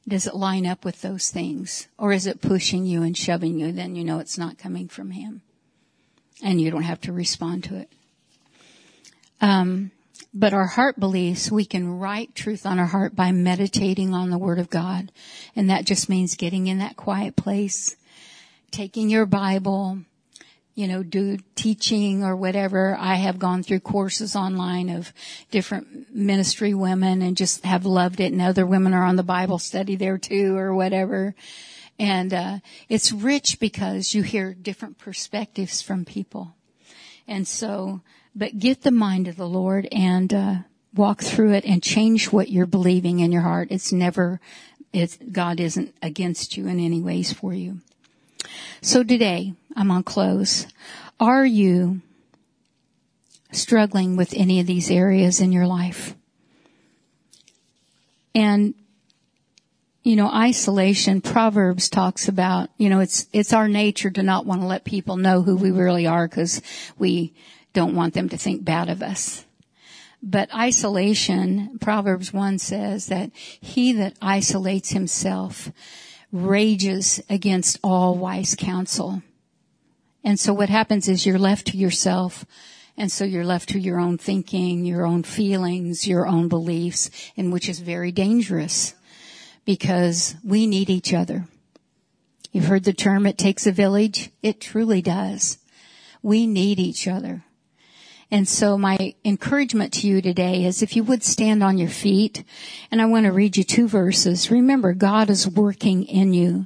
does 0.07 0.27
it 0.27 0.35
line 0.35 0.65
up 0.65 0.83
with 0.83 1.01
those 1.01 1.29
things? 1.29 1.87
Or 1.97 2.11
is 2.11 2.27
it 2.27 2.41
pushing 2.41 2.85
you 2.85 3.03
and 3.03 3.17
shoving 3.17 3.59
you? 3.59 3.71
Then 3.71 3.95
you 3.95 4.03
know 4.03 4.19
it's 4.19 4.37
not 4.37 4.57
coming 4.57 4.87
from 4.87 5.11
Him. 5.11 5.41
And 6.43 6.59
you 6.59 6.69
don't 6.69 6.83
have 6.83 7.01
to 7.01 7.13
respond 7.13 7.63
to 7.65 7.77
it. 7.77 7.89
Um, 9.39 9.91
but 10.33 10.53
our 10.53 10.67
heart 10.67 10.99
beliefs, 10.99 11.49
we 11.49 11.63
can 11.63 11.97
write 11.97 12.35
truth 12.35 12.65
on 12.65 12.77
our 12.77 12.85
heart 12.85 13.15
by 13.15 13.31
meditating 13.31 14.13
on 14.13 14.29
the 14.29 14.37
Word 14.37 14.59
of 14.59 14.69
God. 14.69 15.11
And 15.55 15.69
that 15.69 15.85
just 15.85 16.09
means 16.09 16.35
getting 16.35 16.67
in 16.67 16.79
that 16.79 16.97
quiet 16.97 17.37
place, 17.37 17.95
taking 18.69 19.09
your 19.09 19.25
Bible, 19.25 19.99
you 20.75 20.89
know, 20.89 21.03
do 21.03 21.37
teaching 21.55 22.23
or 22.23 22.35
whatever. 22.35 22.97
I 22.99 23.15
have 23.15 23.39
gone 23.39 23.63
through 23.63 23.79
courses 23.79 24.35
online 24.35 24.89
of 24.89 25.13
different 25.49 26.13
ministry 26.13 26.73
women 26.73 27.21
and 27.21 27.37
just 27.37 27.63
have 27.63 27.85
loved 27.85 28.19
it. 28.19 28.33
And 28.33 28.41
other 28.41 28.65
women 28.65 28.93
are 28.93 29.05
on 29.05 29.15
the 29.15 29.23
Bible 29.23 29.57
study 29.57 29.95
there 29.95 30.17
too 30.17 30.55
or 30.57 30.75
whatever. 30.75 31.33
And, 31.97 32.33
uh, 32.33 32.59
it's 32.89 33.13
rich 33.13 33.57
because 33.57 34.13
you 34.13 34.21
hear 34.21 34.53
different 34.53 34.97
perspectives 34.97 35.81
from 35.81 36.03
people. 36.03 36.53
And 37.25 37.47
so, 37.47 38.01
but 38.35 38.59
get 38.59 38.81
the 38.81 38.91
mind 38.91 39.29
of 39.29 39.37
the 39.37 39.47
Lord 39.47 39.87
and, 39.93 40.33
uh, 40.33 40.55
walk 40.93 41.21
through 41.21 41.53
it 41.53 41.63
and 41.63 41.81
change 41.81 42.33
what 42.33 42.49
you're 42.49 42.65
believing 42.65 43.19
in 43.19 43.31
your 43.31 43.43
heart. 43.43 43.69
It's 43.71 43.93
never, 43.93 44.41
it's, 44.91 45.17
God 45.31 45.61
isn't 45.61 45.95
against 46.01 46.57
you 46.57 46.67
in 46.67 46.81
any 46.81 47.01
ways 47.01 47.31
for 47.31 47.53
you. 47.53 47.79
So 48.81 49.03
today, 49.03 49.53
I'm 49.75 49.91
on 49.91 50.03
close. 50.03 50.67
Are 51.19 51.45
you 51.45 52.01
struggling 53.51 54.15
with 54.15 54.33
any 54.33 54.59
of 54.59 54.67
these 54.67 54.89
areas 54.89 55.39
in 55.39 55.51
your 55.51 55.67
life? 55.67 56.15
And 58.33 58.73
you 60.05 60.15
know, 60.15 60.29
isolation, 60.29 61.19
Proverbs 61.19 61.89
talks 61.89 62.27
about, 62.27 62.69
you 62.77 62.89
know, 62.89 62.99
it's, 62.99 63.25
it's 63.33 63.53
our 63.53 63.67
nature 63.67 64.11
to 64.11 64.21
not 64.21 64.45
want 64.45 64.61
to 64.61 64.67
let 64.67 64.85
people 64.85 65.17
know 65.17 65.41
who 65.41 65.57
we 65.57 65.71
really 65.71 66.05
are 66.05 66.27
because 66.27 66.61
we 66.99 67.33
don't 67.73 67.95
want 67.95 68.13
them 68.13 68.29
to 68.29 68.37
think 68.37 68.63
bad 68.63 68.87
of 68.87 69.01
us. 69.01 69.45
But 70.21 70.53
isolation, 70.53 71.79
Proverbs 71.81 72.31
1 72.31 72.59
says 72.59 73.07
that 73.07 73.31
he 73.33 73.93
that 73.93 74.13
isolates 74.21 74.91
himself 74.91 75.71
rages 76.31 77.19
against 77.27 77.79
all 77.83 78.15
wise 78.15 78.53
counsel. 78.53 79.23
And 80.25 80.39
so 80.39 80.53
what 80.53 80.69
happens 80.69 81.07
is 81.07 81.25
you're 81.25 81.37
left 81.37 81.67
to 81.67 81.77
yourself. 81.77 82.45
And 82.97 83.11
so 83.11 83.23
you're 83.23 83.45
left 83.45 83.69
to 83.69 83.79
your 83.79 83.99
own 83.99 84.17
thinking, 84.17 84.83
your 84.83 85.05
own 85.05 85.21
feelings, 85.21 86.07
your 86.07 86.25
own 86.25 86.47
beliefs, 86.47 87.11
and 87.37 87.53
which 87.53 87.69
is 87.69 87.79
very 87.79 88.11
dangerous 88.11 88.95
because 89.65 90.35
we 90.43 90.65
need 90.65 90.89
each 90.89 91.13
other. 91.13 91.45
You've 92.51 92.65
heard 92.65 92.85
the 92.85 92.93
term, 92.93 93.27
it 93.27 93.37
takes 93.37 93.67
a 93.67 93.71
village. 93.71 94.31
It 94.41 94.59
truly 94.59 95.01
does. 95.01 95.59
We 96.23 96.47
need 96.47 96.79
each 96.79 97.07
other. 97.07 97.43
And 98.31 98.47
so 98.47 98.77
my 98.77 99.13
encouragement 99.23 99.93
to 99.93 100.07
you 100.07 100.21
today 100.21 100.65
is 100.65 100.81
if 100.81 100.95
you 100.95 101.03
would 101.03 101.23
stand 101.23 101.63
on 101.63 101.77
your 101.77 101.89
feet, 101.89 102.43
and 102.89 102.99
I 102.99 103.05
want 103.05 103.25
to 103.25 103.31
read 103.31 103.57
you 103.57 103.63
two 103.63 103.87
verses. 103.87 104.49
Remember, 104.49 104.93
God 104.93 105.29
is 105.29 105.47
working 105.47 106.03
in 106.05 106.33
you 106.33 106.65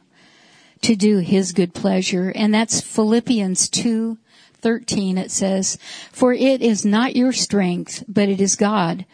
to 0.82 0.96
do 0.96 1.20
His 1.20 1.52
good 1.52 1.74
pleasure, 1.74 2.32
and 2.36 2.54
that's 2.54 2.82
Philippians 2.82 3.70
2, 3.70 4.18
13. 4.62 5.18
It 5.18 5.32
says, 5.32 5.78
For 6.12 6.34
it 6.34 6.62
is 6.62 6.86
not 6.86 7.16
your 7.16 7.32
strength, 7.34 8.04
but 8.08 8.30
it 8.30 8.42
is 8.42 8.56
God 8.56 9.06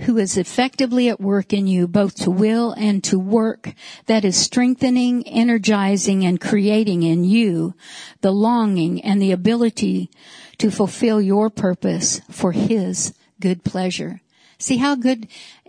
who 0.00 0.18
is 0.18 0.36
effectively 0.36 1.08
at 1.08 1.20
work 1.20 1.52
in 1.52 1.66
you 1.66 1.88
both 1.88 2.14
to 2.14 2.30
will 2.30 2.72
and 2.72 3.02
to 3.04 3.18
work 3.18 3.72
that 4.06 4.24
is 4.24 4.36
strengthening, 4.36 5.26
energizing, 5.26 6.24
and 6.24 6.40
creating 6.40 7.02
in 7.02 7.24
you 7.24 7.74
the 8.20 8.32
longing 8.32 9.02
and 9.02 9.20
the 9.22 9.32
ability 9.32 10.10
to 10.58 10.70
fulfill 10.70 11.20
your 11.20 11.48
purpose 11.48 12.20
for 12.30 12.52
His 12.52 13.14
good 13.40 13.64
pleasure. 13.64 14.20
See 14.58 14.78
how 14.78 14.94
good, 14.94 15.28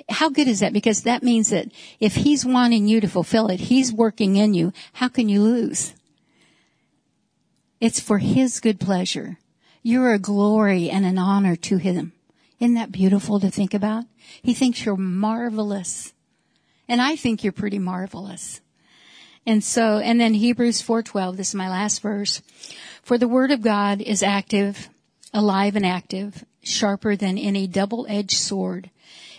how 0.10 0.30
good 0.30 0.48
is 0.48 0.62
that? 0.62 0.74
Because 0.74 1.04
that 1.04 1.24
means 1.24 1.50
that 1.50 1.72
if 2.00 2.16
He's 2.16 2.46
wanting 2.46 2.88
you 2.88 3.02
to 3.02 3.08
fulfill 3.08 3.48
it, 3.48 3.60
He's 3.60 3.92
working 3.92 4.36
in 4.36 4.54
you. 4.54 4.74
How 4.94 5.08
can 5.08 5.30
you 5.30 5.42
lose? 5.42 5.94
It's 7.80 8.00
for 8.00 8.18
His 8.18 8.60
good 8.60 8.80
pleasure. 8.80 9.40
You're 9.84 10.14
a 10.14 10.20
glory 10.20 10.90
and 10.90 11.06
an 11.06 11.18
honor 11.18 11.56
to 11.56 11.78
Him. 11.78 12.14
Isn't 12.60 12.76
that 12.76 12.92
beautiful 12.92 13.40
to 13.40 13.52
think 13.52 13.74
about? 13.74 14.06
He 14.42 14.54
thinks 14.54 14.84
you're 14.84 14.98
marvelous. 14.98 16.14
And 16.88 17.02
I 17.02 17.16
think 17.16 17.44
you're 17.44 17.54
pretty 17.54 17.80
marvelous. 17.80 18.62
And 19.46 19.64
so, 19.64 20.00
and 20.00 20.20
then 20.20 20.34
Hebrews 20.34 20.82
4:12, 20.82 21.38
this 21.38 21.50
is 21.50 21.56
my 21.56 21.70
last 21.70 22.02
verse. 22.02 22.42
For 23.02 23.18
the 23.18 23.28
word 23.28 23.52
of 23.52 23.62
God 23.62 24.02
is 24.02 24.22
active, 24.24 24.90
alive 25.34 25.76
and 25.76 25.86
active, 25.86 26.44
sharper 26.70 27.16
than 27.16 27.38
any 27.38 27.68
double-edged 27.68 28.38
sword. 28.38 28.90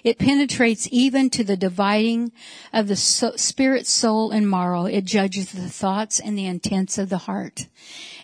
It 0.04 0.18
penetrates 0.18 0.88
even 0.90 1.28
to 1.30 1.44
the 1.44 1.56
dividing 1.56 2.32
of 2.72 2.88
the 2.88 2.96
so, 2.96 3.32
spirit, 3.36 3.86
soul, 3.86 4.30
and 4.30 4.48
marrow. 4.48 4.86
It 4.86 5.04
judges 5.04 5.52
the 5.52 5.68
thoughts 5.68 6.20
and 6.20 6.38
the 6.38 6.46
intents 6.46 6.98
of 6.98 7.08
the 7.08 7.18
heart. 7.18 7.66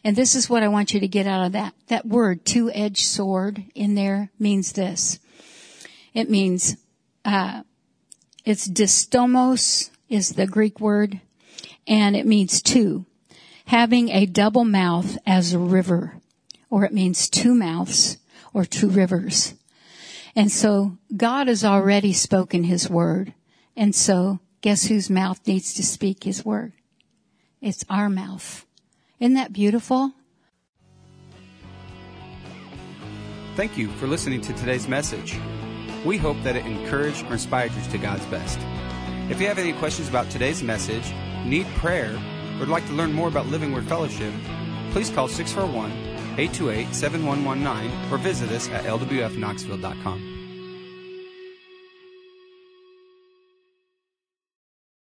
And 0.04 0.16
this 0.16 0.34
is 0.34 0.48
what 0.48 0.62
I 0.62 0.68
want 0.68 0.94
you 0.94 1.00
to 1.00 1.08
get 1.08 1.26
out 1.26 1.44
of 1.44 1.52
that. 1.52 1.74
That 1.88 2.06
word, 2.06 2.44
two-edged 2.44 3.04
sword, 3.04 3.64
in 3.74 3.94
there 3.94 4.30
means 4.38 4.72
this. 4.72 5.18
It 6.12 6.30
means, 6.30 6.76
uh, 7.24 7.62
it's 8.44 8.68
distomos 8.68 9.90
is 10.08 10.30
the 10.30 10.46
Greek 10.46 10.78
word, 10.78 11.20
and 11.86 12.14
it 12.14 12.26
means 12.26 12.62
two. 12.62 13.04
Having 13.66 14.10
a 14.10 14.26
double 14.26 14.64
mouth 14.64 15.18
as 15.26 15.52
a 15.52 15.58
river, 15.58 16.14
or 16.70 16.84
it 16.84 16.92
means 16.92 17.28
two 17.28 17.54
mouths 17.54 18.18
or 18.54 18.64
two 18.64 18.88
rivers. 18.88 19.54
And 20.34 20.50
so 20.50 20.96
God 21.14 21.48
has 21.48 21.64
already 21.64 22.12
spoken 22.12 22.64
his 22.64 22.88
word. 22.88 23.34
And 23.76 23.94
so 23.94 24.40
guess 24.62 24.86
whose 24.86 25.10
mouth 25.10 25.46
needs 25.46 25.74
to 25.74 25.82
speak 25.82 26.24
his 26.24 26.44
word? 26.44 26.72
It's 27.60 27.84
our 27.90 28.08
mouth. 28.08 28.64
Isn't 29.20 29.34
that 29.34 29.52
beautiful? 29.52 30.12
Thank 33.56 33.76
you 33.76 33.88
for 33.88 34.06
listening 34.06 34.40
to 34.42 34.52
today's 34.54 34.88
message. 34.88 35.38
We 36.04 36.16
hope 36.16 36.36
that 36.42 36.56
it 36.56 36.66
encouraged 36.66 37.24
or 37.26 37.34
inspired 37.34 37.72
you 37.72 37.90
to 37.90 37.98
God's 37.98 38.26
best. 38.26 38.58
If 39.30 39.40
you 39.40 39.46
have 39.46 39.58
any 39.58 39.72
questions 39.74 40.08
about 40.08 40.28
today's 40.30 40.62
message, 40.62 41.12
need 41.44 41.66
prayer, 41.76 42.14
or 42.54 42.60
would 42.60 42.68
like 42.68 42.86
to 42.86 42.92
learn 42.92 43.12
more 43.12 43.28
about 43.28 43.46
Living 43.46 43.72
Word 43.72 43.86
Fellowship, 43.86 44.32
please 44.90 45.08
call 45.08 45.28
641 45.28 46.13
828 46.38 46.94
7119 46.94 48.12
or 48.12 48.18
visit 48.18 48.50
us 48.50 48.68
at 48.70 48.84
lwfknoxville.com. 48.84 50.33